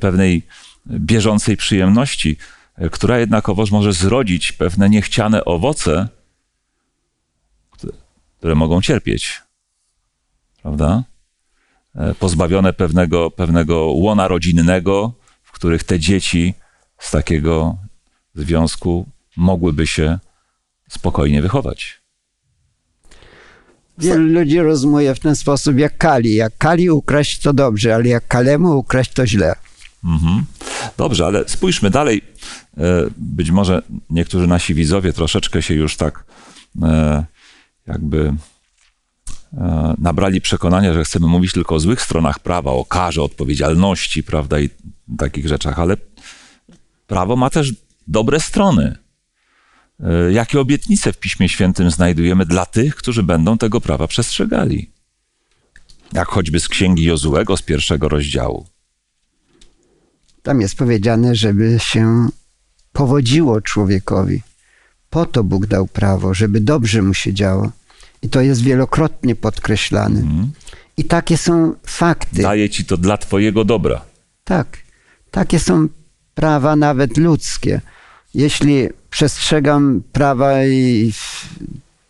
[0.00, 0.42] Pewnej
[0.86, 2.36] bieżącej przyjemności,
[2.92, 6.08] która jednakowoż może zrodzić pewne niechciane owoce,
[8.46, 9.42] które mogą cierpieć,
[10.62, 11.04] prawda?
[11.94, 16.54] E, pozbawione pewnego, pewnego łona rodzinnego, w których te dzieci
[16.98, 17.76] z takiego
[18.34, 19.06] związku
[19.36, 20.18] mogłyby się
[20.88, 22.00] spokojnie wychować.
[23.98, 26.34] Wielu ludzi rozumie w ten sposób jak Kali.
[26.34, 29.54] Jak Kali ukraść to dobrze, ale jak Kalemu ukraść to źle.
[30.04, 30.44] Mhm.
[30.96, 32.22] Dobrze, ale spójrzmy dalej.
[32.78, 32.82] E,
[33.16, 36.24] być może niektórzy nasi widzowie troszeczkę się już tak
[36.82, 37.24] e,
[37.86, 38.34] jakby
[39.52, 44.60] e, nabrali przekonania, że chcemy mówić tylko o złych stronach prawa, o karze, odpowiedzialności, prawda,
[44.60, 44.70] i
[45.18, 45.96] takich rzeczach, ale
[47.06, 47.72] prawo ma też
[48.06, 48.98] dobre strony.
[50.00, 54.90] E, jakie obietnice w Piśmie Świętym znajdujemy dla tych, którzy będą tego prawa przestrzegali?
[56.12, 58.66] Jak choćby z księgi Jozułego z pierwszego rozdziału.
[60.42, 62.28] Tam jest powiedziane, żeby się
[62.92, 64.42] powodziło człowiekowi.
[65.10, 67.72] Po to Bóg dał prawo, żeby dobrze mu się działo.
[68.26, 70.20] I to jest wielokrotnie podkreślane.
[70.20, 70.50] Mm.
[70.96, 72.42] I takie są fakty.
[72.42, 74.00] Daje ci to dla twojego dobra.
[74.44, 74.78] Tak.
[75.30, 75.88] Takie są
[76.34, 77.80] prawa nawet ludzkie.
[78.34, 81.12] Jeśli przestrzegam prawa i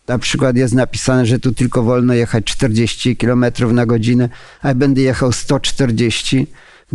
[0.07, 4.29] na przykład jest napisane, że tu tylko wolno jechać 40 km na godzinę,
[4.61, 6.47] a będę jechał 140,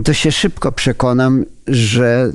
[0.04, 2.32] to się szybko przekonam, że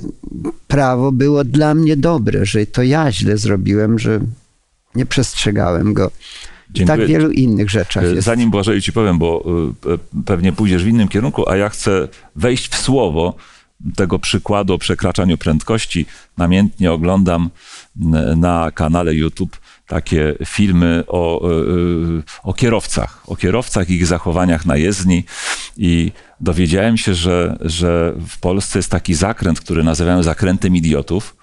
[0.68, 4.20] prawo było dla mnie dobre, że to ja źle zrobiłem, że
[4.96, 6.12] nie przestrzegałem go.
[6.72, 6.98] Dziękuję.
[6.98, 8.26] Tak wielu innych rzeczach jest.
[8.26, 9.46] Zanim Błażeju ci powiem, bo
[9.86, 13.36] y, pewnie pójdziesz w innym kierunku, a ja chcę wejść w słowo
[13.96, 16.06] tego przykładu o przekraczaniu prędkości.
[16.38, 17.50] Namiętnie oglądam
[18.36, 24.78] na kanale YouTube takie filmy o, y, o kierowcach, o kierowcach i ich zachowaniach na
[24.78, 25.24] jezdni
[25.78, 31.36] i dowiedziałem się, że, że w Polsce jest taki zakręt, który nazywają zakrętem idiotów,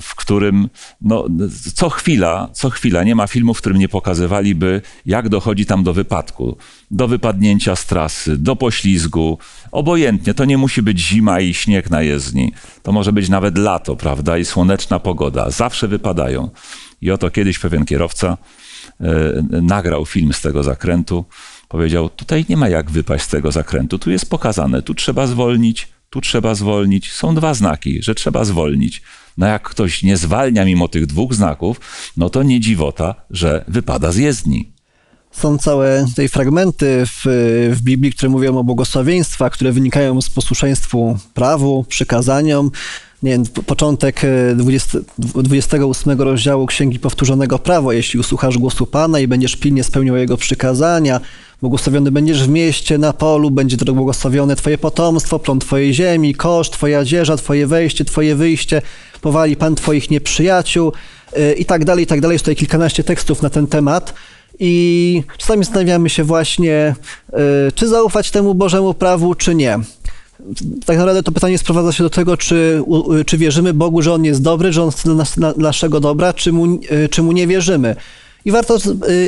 [0.00, 0.68] w którym
[1.00, 1.26] no,
[1.74, 5.92] co chwila, co chwila nie ma filmu, w którym nie pokazywaliby, jak dochodzi tam do
[5.92, 6.56] wypadku,
[6.90, 9.38] do wypadnięcia z trasy, do poślizgu.
[9.72, 12.52] Obojętnie, to nie musi być zima i śnieg na jezdni.
[12.82, 15.50] To może być nawet lato, prawda, i słoneczna pogoda.
[15.50, 16.50] Zawsze wypadają.
[17.00, 18.38] I oto kiedyś pewien kierowca
[19.00, 21.24] e, nagrał film z tego zakrętu.
[21.68, 23.98] Powiedział: Tutaj nie ma jak wypaść z tego zakrętu.
[23.98, 27.12] Tu jest pokazane, tu trzeba zwolnić, tu trzeba zwolnić.
[27.12, 29.02] Są dwa znaki, że trzeba zwolnić.
[29.38, 31.80] No jak ktoś nie zwalnia mimo tych dwóch znaków,
[32.16, 34.72] no to nie dziwota, że wypada z jezdni.
[35.30, 37.22] Są całe tutaj fragmenty w,
[37.76, 42.70] w Biblii, które mówią o błogosławieństwach, które wynikają z posłuszeństwu prawu, przykazaniom.
[43.22, 44.20] Nie wiem, początek
[44.56, 47.92] 20, 28 rozdziału Księgi Powtórzonego Prawo.
[47.92, 51.20] Jeśli usłuchasz głosu Pana i będziesz pilnie spełniał Jego przykazania,
[51.62, 56.70] błogosławiony będziesz w mieście, na polu, będzie to błogosławione Twoje potomstwo, plon Twojej ziemi, kosz,
[56.70, 58.82] Twoja dzieża, Twoje wejście, Twoje wyjście,
[59.20, 60.92] powali Pan Twoich nieprzyjaciół
[61.36, 62.34] y, i tak dalej, i tak dalej.
[62.34, 64.14] Jest tutaj kilkanaście tekstów na ten temat.
[64.58, 66.94] I czasami zastanawiamy się właśnie,
[67.68, 69.78] y, czy zaufać temu Bożemu prawu, czy nie.
[70.86, 72.82] Tak naprawdę to pytanie sprowadza się do tego, czy,
[73.26, 76.32] czy wierzymy Bogu, że On jest dobry, że On chce dla nas, dla naszego dobra,
[76.32, 77.96] czy mu, y, czy mu nie wierzymy.
[78.44, 78.78] I warto,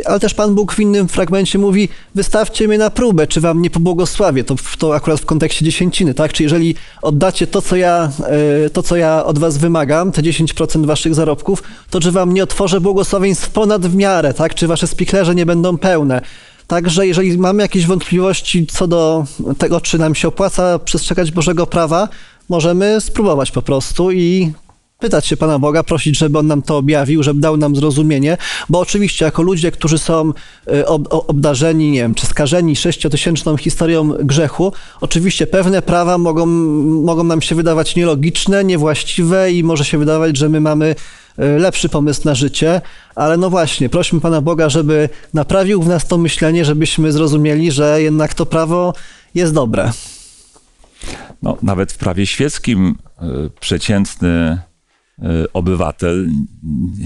[0.05, 3.71] ale też Pan Bóg w innym fragmencie mówi, wystawcie mnie na próbę, czy wam nie
[3.71, 4.45] pobłogosławię.
[4.45, 6.33] To, to akurat w kontekście dziesięciny, tak?
[6.33, 8.11] Czy jeżeli oddacie to, co ja,
[8.73, 12.81] to, co ja od was wymagam, te 10% waszych zarobków, to czy wam nie otworzę
[12.81, 14.55] błogosławieństw ponad w miarę, tak?
[14.55, 16.21] Czy wasze spiklerze nie będą pełne.
[16.67, 19.25] Także jeżeli mamy jakieś wątpliwości co do
[19.59, 22.09] tego, czy nam się opłaca przestrzegać Bożego prawa,
[22.49, 24.53] możemy spróbować po prostu i
[25.05, 28.37] pytać się Pana Boga, prosić, żeby On nam to objawił, żeby dał nam zrozumienie,
[28.69, 30.33] bo oczywiście jako ludzie, którzy są
[30.69, 37.43] y, obdarzeni, nie wiem, czy skażeni sześciotysięczną historią grzechu, oczywiście pewne prawa mogą, mogą nam
[37.43, 40.95] się wydawać nielogiczne, niewłaściwe i może się wydawać, że my mamy
[41.39, 42.81] y, lepszy pomysł na życie,
[43.15, 48.03] ale no właśnie, prośmy Pana Boga, żeby naprawił w nas to myślenie, żebyśmy zrozumieli, że
[48.03, 48.95] jednak to prawo
[49.35, 49.93] jest dobre.
[51.43, 54.59] No, nawet w prawie świeckim y, przeciętny
[55.53, 56.29] obywatel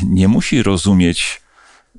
[0.07, 1.41] nie musi rozumieć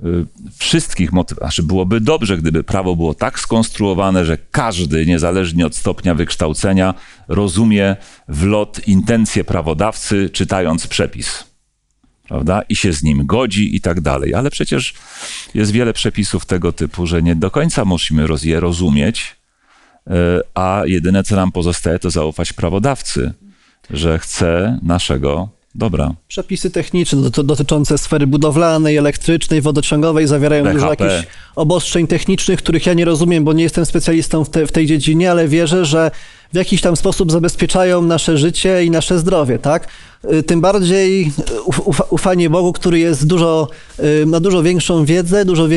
[0.03, 0.25] y,
[0.57, 1.41] wszystkich motywów.
[1.41, 6.93] Znaczy byłoby dobrze, gdyby prawo było tak skonstruowane, że każdy, niezależnie od stopnia wykształcenia,
[7.27, 7.95] rozumie
[8.27, 11.43] w lot intencje prawodawcy, czytając przepis.
[12.27, 12.61] Prawda?
[12.69, 14.33] I się z nim godzi i tak dalej.
[14.33, 14.93] Ale przecież
[15.53, 19.35] jest wiele przepisów tego typu, że nie do końca musimy je rozumieć,
[20.07, 20.11] y,
[20.53, 23.33] a jedyne, co nam pozostaje, to zaufać prawodawcy,
[23.89, 26.13] że chce naszego Dobra.
[26.27, 30.79] Przepisy techniczne dotyczące sfery budowlanej, elektrycznej, wodociągowej zawierają PHP.
[30.79, 34.71] dużo jakichś obostrzeń technicznych, których ja nie rozumiem, bo nie jestem specjalistą w, te, w
[34.71, 36.11] tej dziedzinie, ale wierzę, że
[36.53, 39.87] w jakiś tam sposób zabezpieczają nasze życie i nasze zdrowie, tak?
[40.33, 41.31] Y, tym bardziej
[42.09, 43.67] ufanie Bogu, który jest dużo,
[43.99, 45.67] y, ma dużo większą wiedzę, dużo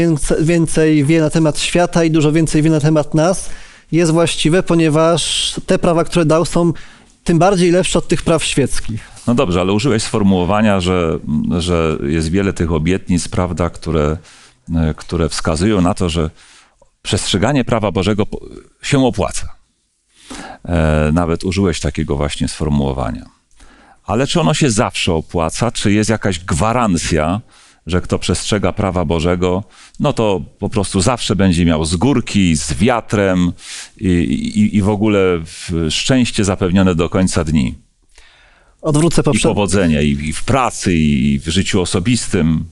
[0.40, 3.50] więcej wie na temat świata i dużo więcej wie na temat nas,
[3.92, 6.72] jest właściwe, ponieważ te prawa, które dał, są
[7.24, 9.10] tym bardziej lepsze od tych praw świeckich.
[9.26, 11.18] No dobrze, ale użyłeś sformułowania, że,
[11.58, 14.16] że jest wiele tych obietnic, prawda, które,
[14.74, 16.30] e, które wskazują na to, że
[17.02, 18.26] przestrzeganie prawa Bożego
[18.82, 19.48] się opłaca.
[20.64, 23.26] E, nawet użyłeś takiego właśnie sformułowania.
[24.04, 25.70] Ale czy ono się zawsze opłaca?
[25.70, 27.40] Czy jest jakaś gwarancja,
[27.86, 29.64] że kto przestrzega prawa Bożego,
[30.00, 33.52] no to po prostu zawsze będzie miał z górki, z wiatrem
[34.00, 35.20] i, i, i w ogóle
[35.90, 37.74] szczęście zapewnione do końca dni?
[38.82, 39.50] Odwrócę poprzednie.
[39.50, 42.64] I powodzenia i, i w pracy, i w życiu osobistym.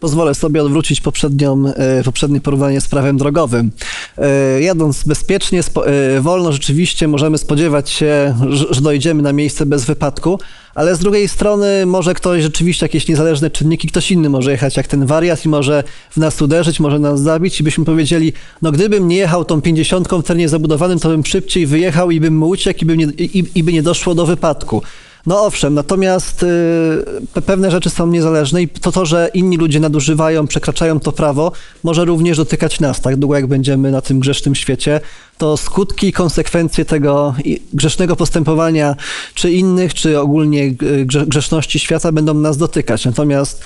[0.00, 3.70] Pozwolę sobie odwrócić poprzednią, e, poprzednie porównanie z prawem drogowym.
[4.18, 8.34] E, jadąc bezpiecznie, e, wolno rzeczywiście możemy spodziewać się,
[8.70, 10.38] że dojdziemy na miejsce bez wypadku,
[10.74, 14.86] ale z drugiej strony może ktoś rzeczywiście jakieś niezależne czynniki, ktoś inny może jechać jak
[14.86, 18.32] ten wariat i może w nas uderzyć, może nas zabić i byśmy powiedzieli,
[18.62, 22.36] no gdybym nie jechał tą pięćdziesiątką w terenie zabudowanym, to bym szybciej wyjechał i bym
[22.36, 24.82] mu uciekł i nie, i, i by nie doszło do wypadku.
[25.26, 30.46] No owszem, natomiast y, pewne rzeczy są niezależne i to, to, że inni ludzie nadużywają,
[30.46, 31.52] przekraczają to prawo,
[31.84, 35.00] może również dotykać nas, tak długo jak będziemy na tym grzesznym świecie,
[35.38, 37.34] to skutki i konsekwencje tego
[37.72, 38.96] grzesznego postępowania,
[39.34, 43.04] czy innych, czy ogólnie y, grzeszności świata będą nas dotykać.
[43.04, 43.62] Natomiast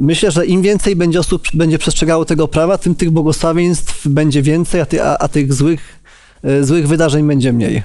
[0.00, 4.80] myślę, że im więcej będzie osób będzie przestrzegało tego prawa, tym tych błogosławieństw będzie więcej,
[4.80, 6.00] a, ty, a, a tych złych,
[6.44, 7.82] y, złych wydarzeń będzie mniej.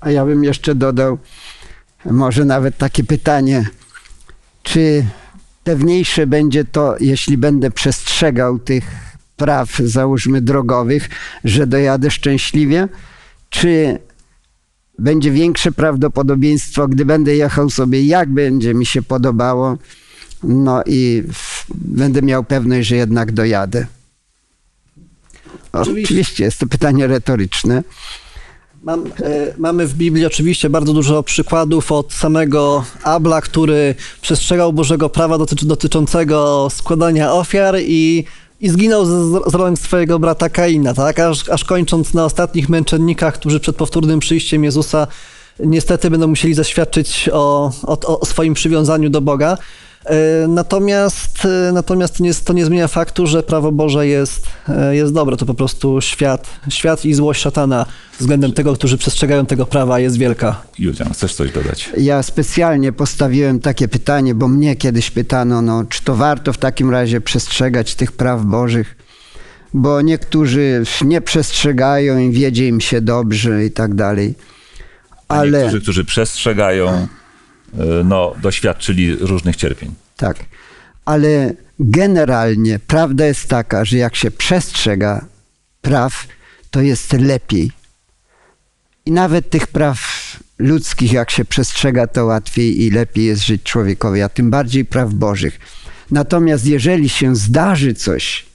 [0.00, 1.18] A ja bym jeszcze dodał,
[2.04, 3.66] może nawet takie pytanie,
[4.62, 5.04] czy
[5.64, 8.84] pewniejsze będzie to, jeśli będę przestrzegał tych
[9.36, 11.08] praw, załóżmy drogowych,
[11.44, 12.88] że dojadę szczęśliwie,
[13.50, 13.98] czy
[14.98, 19.78] będzie większe prawdopodobieństwo, gdy będę jechał sobie, jak będzie mi się podobało,
[20.42, 21.22] no i
[21.74, 23.86] będę miał pewność, że jednak dojadę.
[25.72, 27.82] Oczywiście, jest to pytanie retoryczne.
[28.82, 35.08] Mam, e, mamy w Biblii oczywiście bardzo dużo przykładów od samego Abla, który przestrzegał Bożego
[35.08, 38.24] prawa dotyczy, dotyczącego składania ofiar i,
[38.60, 39.10] i zginął z,
[39.50, 41.18] z rąk swojego brata Kaina, tak?
[41.18, 45.06] Aż, aż kończąc na ostatnich męczennikach, którzy przed powtórnym przyjściem Jezusa
[45.60, 49.58] niestety będą musieli zaświadczyć o, o, o swoim przywiązaniu do Boga.
[50.04, 54.96] E, natomiast, e, natomiast to, nie, to nie zmienia faktu, że prawo Boże jest, e,
[54.96, 55.36] jest dobre.
[55.36, 57.86] To po prostu świat, świat i złość szatana
[58.18, 60.62] względem tego, którzy przestrzegają tego prawa jest wielka.
[60.78, 61.90] Julian, chcesz coś dodać?
[61.96, 66.90] Ja specjalnie postawiłem takie pytanie, bo mnie kiedyś pytano, no, czy to warto w takim
[66.90, 68.96] razie przestrzegać tych praw Bożych,
[69.74, 74.34] bo niektórzy nie przestrzegają i wiedzie im się dobrze i tak dalej.
[75.28, 75.62] Ale...
[75.62, 77.08] Niektórzy, którzy przestrzegają,
[78.04, 79.94] no, doświadczyli różnych cierpień.
[80.16, 80.36] Tak,
[81.04, 85.24] ale generalnie prawda jest taka, że jak się przestrzega
[85.82, 86.26] praw,
[86.70, 87.72] to jest lepiej.
[89.06, 89.98] I nawet tych praw
[90.58, 95.14] ludzkich, jak się przestrzega, to łatwiej i lepiej jest żyć człowiekowi, a tym bardziej praw
[95.14, 95.60] Bożych.
[96.10, 98.46] Natomiast jeżeli się zdarzy coś,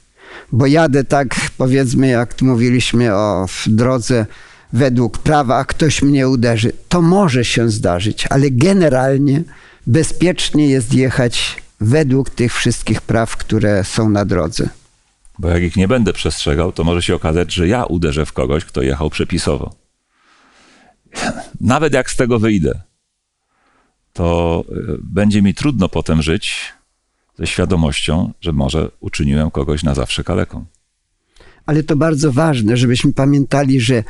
[0.52, 4.26] bo jadę tak, powiedzmy, jak mówiliśmy o drodze
[4.74, 6.72] według prawa, a ktoś mnie uderzy.
[6.88, 9.42] To może się zdarzyć, ale generalnie
[9.86, 14.68] bezpiecznie jest jechać według tych wszystkich praw, które są na drodze.
[15.38, 18.64] Bo jak ich nie będę przestrzegał, to może się okazać, że ja uderzę w kogoś,
[18.64, 19.74] kto jechał przepisowo.
[21.60, 22.80] Nawet jak z tego wyjdę,
[24.12, 26.72] to e, będzie mi trudno potem żyć
[27.38, 30.64] ze świadomością, że może uczyniłem kogoś na zawsze kaleką.
[31.66, 34.04] Ale to bardzo ważne, żebyśmy pamiętali, że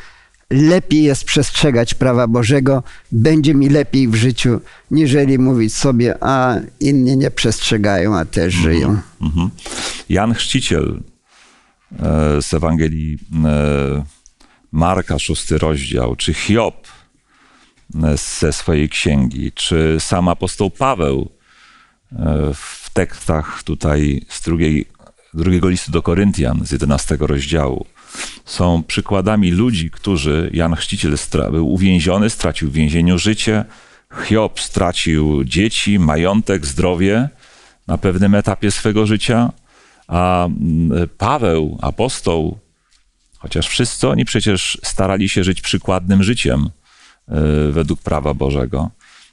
[0.51, 2.83] lepiej jest przestrzegać prawa Bożego,
[3.13, 8.75] będzie mi lepiej w życiu, niżeli mówić sobie, a inni nie przestrzegają, a też mhm,
[8.75, 9.01] żyją.
[9.23, 9.51] Mhm.
[10.09, 11.01] Jan Chrzciciel
[11.99, 14.05] e, z Ewangelii e,
[14.73, 16.89] Marka, szósty rozdział, czy Hiob
[18.03, 21.31] e, ze swojej księgi, czy sam apostoł Paweł
[22.55, 24.89] w tekstach tutaj z drugiej,
[25.35, 27.87] drugiego listu do Koryntian z 11 rozdziału
[28.45, 31.17] są przykładami ludzi, którzy, Jan Chrzciciel
[31.51, 33.65] był uwięziony, stracił w więzieniu życie,
[34.25, 37.29] Hiob stracił dzieci, majątek, zdrowie
[37.87, 39.53] na pewnym etapie swego życia,
[40.09, 42.59] a mm, Paweł, apostoł,
[43.39, 46.71] chociaż wszyscy oni przecież starali się żyć przykładnym życiem
[47.29, 47.41] e,
[47.71, 48.91] według prawa Bożego.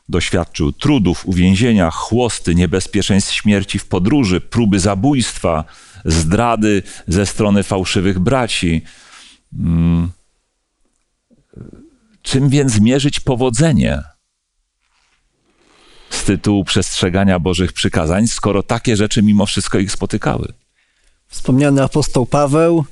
[0.09, 5.63] Doświadczył trudów, uwięzienia, chłosty, niebezpieczeństw śmierci w podróży, próby zabójstwa,
[6.05, 8.81] zdrady ze strony fałszywych braci.
[9.59, 10.09] Mm.
[12.21, 14.03] Czym więc mierzyć powodzenie
[16.09, 20.53] z tytułu przestrzegania Bożych przykazań, skoro takie rzeczy mimo wszystko ich spotykały?
[21.27, 22.85] Wspomniany apostoł Paweł,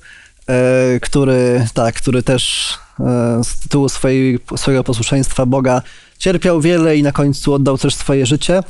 [0.48, 5.82] e, który, tak, który też e, z tytułu swojej, swojego posłuszeństwa Boga
[6.20, 8.64] cierpiał wiele i na końcu oddał też swoje życie.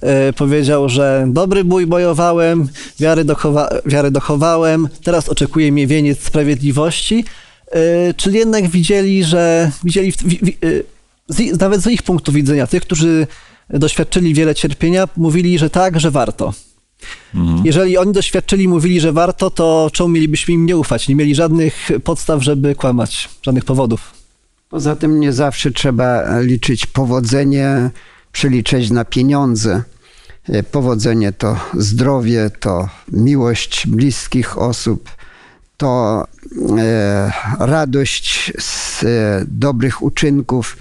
[0.00, 2.68] E, powiedział, że dobry bój bojowałem,
[3.00, 7.24] wiary, dochowa wiary dochowałem, teraz oczekuje mnie wieniec sprawiedliwości.
[7.70, 10.52] E, czyli jednak widzieli, że widzieli, w, w,
[11.28, 13.26] z, nawet z ich punktu widzenia, tych, którzy
[13.70, 16.52] doświadczyli wiele cierpienia, mówili, że tak, że warto.
[17.34, 17.66] Mhm.
[17.66, 21.08] Jeżeli oni doświadczyli, mówili, że warto, to czemu mielibyśmy im nie ufać?
[21.08, 24.25] Nie mieli żadnych podstaw, żeby kłamać, żadnych powodów.
[24.68, 27.90] Poza tym nie zawsze trzeba liczyć powodzenie,
[28.32, 29.82] przeliczyć na pieniądze.
[30.48, 35.10] E, powodzenie to zdrowie, to miłość bliskich osób,
[35.76, 36.24] to
[36.78, 39.06] e, radość z e,
[39.48, 40.76] dobrych uczynków.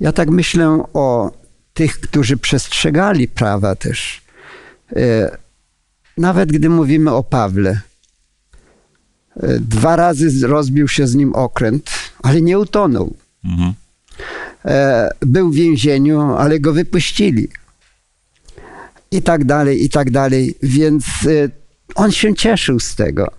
[0.00, 1.32] Ja tak myślę o
[1.74, 4.22] tych, którzy przestrzegali prawa też.
[6.16, 7.80] Nawet gdy mówimy o Pawle,
[9.60, 11.90] Dwa razy rozbił się z nim okręt,
[12.22, 13.16] ale nie utonął.
[13.44, 13.72] Mhm.
[14.64, 17.48] E, był w więzieniu, ale go wypuścili.
[19.10, 20.54] I tak dalej, i tak dalej.
[20.62, 21.48] Więc e,
[21.94, 23.30] on się cieszył z tego.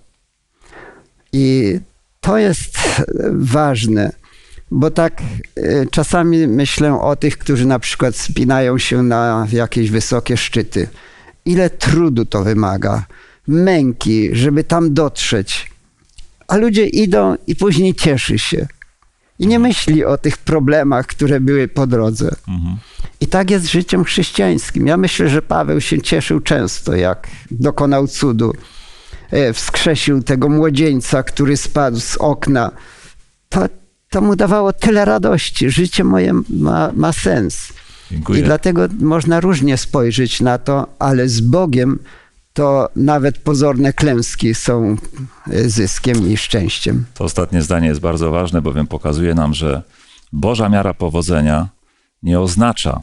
[1.33, 1.79] I
[2.21, 2.77] to jest
[3.31, 4.11] ważne,
[4.71, 5.21] bo tak
[5.55, 10.87] e, czasami myślę o tych, którzy na przykład spinają się na jakieś wysokie szczyty.
[11.45, 13.05] Ile trudu to wymaga,
[13.47, 15.71] męki, żeby tam dotrzeć
[16.49, 18.67] a ludzie idą i później cieszy się.
[19.39, 22.35] I nie myśli o tych problemach, które były po drodze.
[22.47, 22.77] Mhm.
[23.21, 24.87] I tak jest z życiem chrześcijańskim.
[24.87, 28.53] Ja myślę, że Paweł się cieszył często, jak dokonał cudu.
[29.31, 32.71] E, wskrzesił tego młodzieńca, który spadł z okna.
[33.49, 33.65] To,
[34.09, 35.69] to mu dawało tyle radości.
[35.69, 37.73] Życie moje ma, ma sens.
[38.11, 38.39] Dziękuję.
[38.39, 41.99] I dlatego można różnie spojrzeć na to, ale z Bogiem
[42.53, 44.97] to nawet pozorne klęski są
[45.51, 47.05] e, zyskiem i szczęściem.
[47.13, 49.83] To ostatnie zdanie jest bardzo ważne, bowiem pokazuje nam, że
[50.31, 51.67] Boża miara powodzenia
[52.23, 52.99] nie oznacza,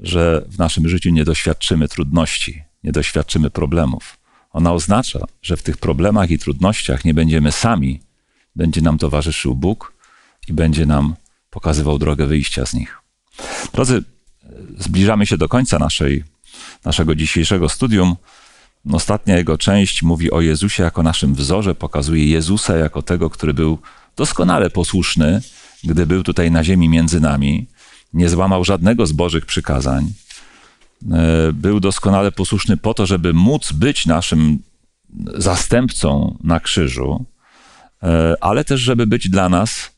[0.00, 4.18] że w naszym życiu nie doświadczymy trudności, nie doświadczymy problemów.
[4.50, 8.00] Ona oznacza, że w tych problemach i trudnościach nie będziemy sami,
[8.56, 9.92] będzie nam towarzyszył Bóg
[10.48, 11.14] i będzie nam
[11.50, 12.98] pokazywał drogę wyjścia z nich.
[13.72, 14.02] Drodzy,
[14.78, 16.24] zbliżamy się do końca naszej,
[16.84, 18.16] naszego dzisiejszego studium.
[18.90, 23.78] Ostatnia jego część mówi o Jezusie jako naszym wzorze, pokazuje Jezusa jako tego, który był
[24.16, 25.40] doskonale posłuszny,
[25.84, 27.66] gdy był tutaj na ziemi między nami,
[28.12, 30.12] nie złamał żadnego z Bożych przykazań.
[31.12, 34.58] E, był doskonale posłuszny po to, żeby móc być naszym
[35.34, 37.24] zastępcą na krzyżu,
[38.02, 39.90] e, ale też, żeby być dla nas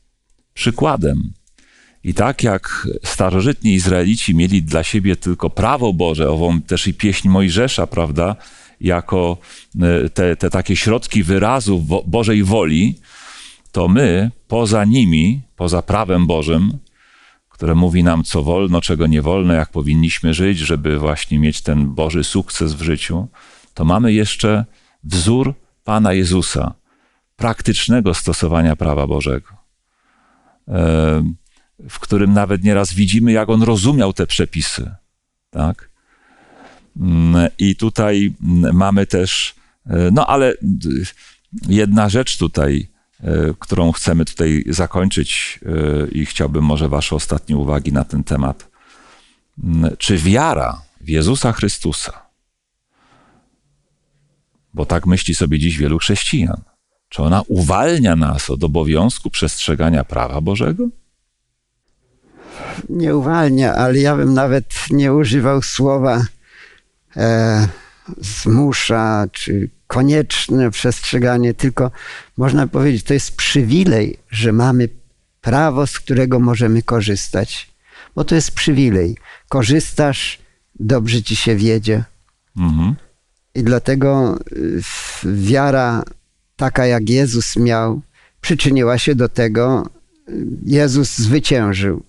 [0.53, 1.33] przykładem.
[2.03, 7.29] I tak jak starożytni Izraelici mieli dla siebie tylko prawo Boże, ową też i pieśń
[7.29, 8.35] Mojżesza, prawda,
[8.81, 9.37] jako
[9.81, 12.95] e, te, te takie środki wyrazu Bożej woli,
[13.71, 16.77] to my poza nimi, poza prawem Bożym,
[17.49, 21.93] które mówi nam, co wolno, czego nie wolno, jak powinniśmy żyć, żeby właśnie mieć ten
[21.93, 23.27] Boży sukces w życiu,
[23.73, 24.65] to mamy jeszcze
[25.03, 25.53] wzór
[25.83, 26.73] Pana Jezusa,
[27.35, 29.49] praktycznego stosowania prawa Bożego,
[30.67, 31.23] e,
[31.89, 34.95] w którym nawet nieraz widzimy, jak on rozumiał te przepisy.
[35.49, 35.89] Tak?
[37.01, 38.33] Mm, I tutaj
[38.73, 40.53] mamy też, e, no ale
[41.67, 42.89] jedna rzecz tutaj,
[43.19, 45.59] e, którą chcemy tutaj zakończyć
[46.11, 48.67] i chciałbym może Wasze ostatnie uwagi na ten temat.
[49.63, 52.25] Mm, czy wiara w Jezusa Chrystusa
[54.75, 56.61] bo tak myśli sobie dziś wielu chrześcijan.
[57.09, 60.87] Czy ona uwalnia nas od obowiązku przestrzegania prawa Bożego?
[62.89, 66.25] Nie uwalnia, ale ja bym nawet nie używał słowa e,
[68.17, 71.91] zmusza, czy konieczne przestrzeganie, tylko
[72.37, 74.89] można powiedzieć, to jest przywilej, że mamy
[75.41, 77.75] prawo, z którego możemy korzystać.
[78.15, 79.17] Bo to jest przywilej.
[79.49, 80.39] Korzystasz,
[80.79, 82.03] dobrze ci się wiedzie.
[82.57, 82.95] Mhm.
[83.55, 84.81] I dlatego y,
[85.25, 86.03] wiara
[86.55, 88.01] taka, jak Jezus miał,
[88.41, 89.89] przyczyniła się do tego,
[90.29, 92.03] y, Jezus zwyciężył.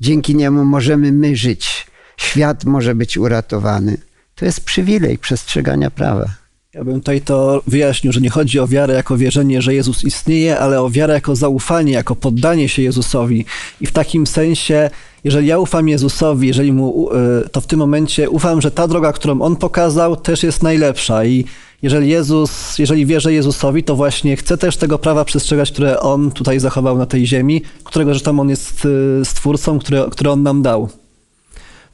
[0.00, 1.86] Dzięki niemu możemy my żyć.
[2.16, 3.96] Świat może być uratowany.
[4.42, 6.24] To jest przywilej przestrzegania prawa.
[6.74, 10.58] Ja bym tutaj to wyjaśnił, że nie chodzi o wiarę jako wierzenie, że Jezus istnieje,
[10.58, 13.44] ale o wiarę jako zaufanie, jako poddanie się Jezusowi.
[13.80, 14.90] I w takim sensie,
[15.24, 17.10] jeżeli ja ufam Jezusowi, jeżeli mu,
[17.44, 21.24] y, to w tym momencie ufam, że ta droga, którą On pokazał, też jest najlepsza.
[21.24, 21.44] I
[21.82, 26.60] jeżeli Jezus, jeżeli wierzę Jezusowi, to właśnie chcę też tego prawa przestrzegać, które On tutaj
[26.60, 28.84] zachował na tej ziemi, którego zresztą On jest
[29.20, 30.88] y, stwórcą, które, które On nam dał.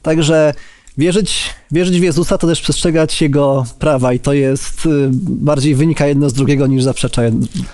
[0.01, 0.53] Także
[0.97, 6.07] Wierzyć, wierzyć w Jezusa to też przestrzegać Jego prawa i to jest, y, bardziej wynika
[6.07, 7.21] jedno z drugiego niż zaprzecza.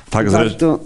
[0.10, 0.80] Tak, warto,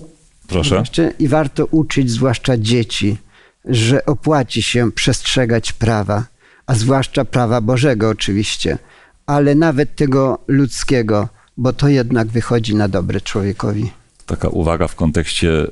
[0.49, 0.83] Proszę.
[1.19, 3.17] I warto uczyć, zwłaszcza dzieci,
[3.65, 6.25] że opłaci się przestrzegać prawa,
[6.65, 8.77] a zwłaszcza prawa Bożego oczywiście,
[9.25, 13.91] ale nawet tego ludzkiego, bo to jednak wychodzi na dobre człowiekowi.
[14.25, 15.67] Taka uwaga w kontekście y,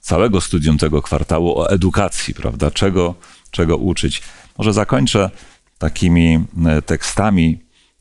[0.00, 2.70] całego studium tego kwartału o edukacji, prawda?
[2.70, 3.14] Czego,
[3.50, 4.22] czego uczyć.
[4.58, 5.30] Może zakończę
[5.80, 7.58] takimi e, tekstami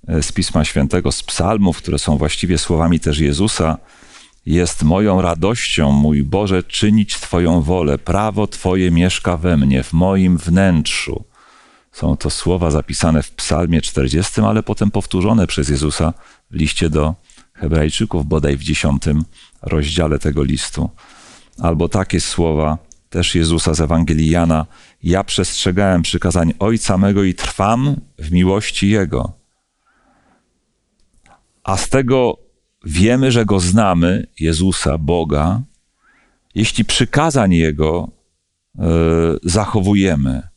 [0.07, 3.77] e, z Pisma Świętego, z psalmów, które są właściwie słowami też Jezusa.
[4.45, 7.97] Jest moją radością, mój Boże, czynić Twoją wolę.
[7.97, 11.23] Prawo Twoje mieszka we mnie, w moim wnętrzu.
[11.91, 16.13] Są to słowa zapisane w Psalmie 40, ale potem powtórzone przez Jezusa
[16.51, 17.15] w liście do
[17.53, 19.03] Hebrajczyków, bodaj w 10
[19.61, 20.89] rozdziale tego listu.
[21.59, 22.77] Albo takie słowa
[23.09, 24.65] też Jezusa z Ewangelii Jana,
[25.03, 29.33] ja przestrzegałem przykazań Ojca mego i trwam w miłości Jego.
[31.63, 32.37] A z tego
[32.85, 35.61] wiemy, że Go znamy, Jezusa, Boga,
[36.55, 38.09] jeśli przykazań Jego
[38.75, 38.85] yy,
[39.43, 40.47] zachowujemy.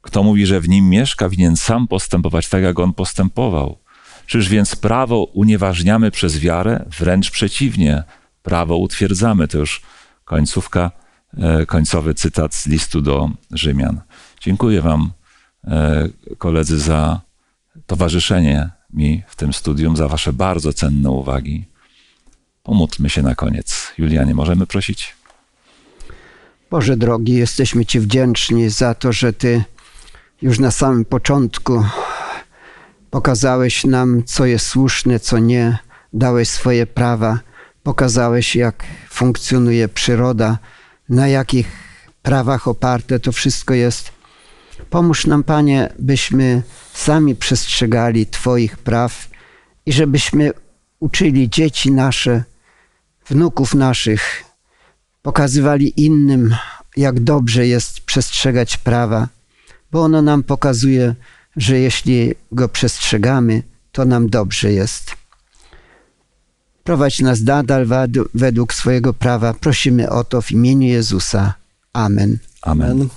[0.00, 3.78] Kto mówi, że w nim mieszka, winien sam postępować tak, jak on postępował.
[4.26, 6.84] Czyż więc prawo unieważniamy przez wiarę?
[6.98, 8.02] Wręcz przeciwnie,
[8.42, 9.48] prawo utwierdzamy.
[9.48, 9.82] To już
[10.24, 11.07] końcówka E,
[11.66, 14.00] końcowy cytat z listu do Rzymian.
[14.40, 15.10] Dziękuję Wam,
[15.64, 16.08] e,
[16.38, 17.20] koledzy, za
[17.86, 21.64] towarzyszenie mi w tym studium, za Wasze bardzo cenne uwagi.
[22.62, 23.92] Pomódlmy się na koniec.
[23.98, 25.16] Julianie, możemy prosić?
[26.70, 29.64] Boże drogi, jesteśmy Ci wdzięczni za to, że Ty
[30.42, 31.84] już na samym początku
[33.10, 35.78] pokazałeś nam, co jest słuszne, co nie,
[36.12, 37.38] dałeś swoje prawa,
[37.82, 40.58] pokazałeś, jak funkcjonuje przyroda
[41.08, 41.66] na jakich
[42.22, 44.12] prawach oparte to wszystko jest.
[44.90, 46.62] Pomóż nam, Panie, byśmy
[46.94, 49.28] sami przestrzegali Twoich praw
[49.86, 50.50] i żebyśmy
[51.00, 52.44] uczyli dzieci nasze,
[53.28, 54.44] wnuków naszych,
[55.22, 56.56] pokazywali innym,
[56.96, 59.28] jak dobrze jest przestrzegać prawa,
[59.92, 61.14] bo ono nam pokazuje,
[61.56, 65.16] że jeśli go przestrzegamy, to nam dobrze jest.
[66.88, 67.86] Prowadź nas nadal
[68.34, 69.54] według swojego prawa.
[69.54, 71.54] Prosimy o to w imieniu Jezusa.
[71.92, 72.38] Amen.
[72.62, 73.08] Amen.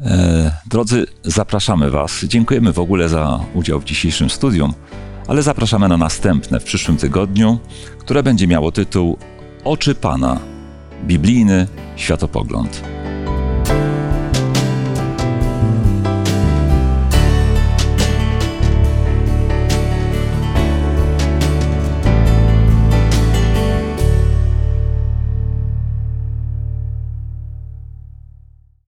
[0.00, 2.24] E, drodzy, zapraszamy Was.
[2.24, 4.74] Dziękujemy w ogóle za udział w dzisiejszym studium,
[5.28, 7.58] ale zapraszamy na następne w przyszłym tygodniu,
[7.98, 9.18] które będzie miało tytuł
[9.64, 10.40] Oczy Pana
[11.06, 12.82] biblijny światopogląd.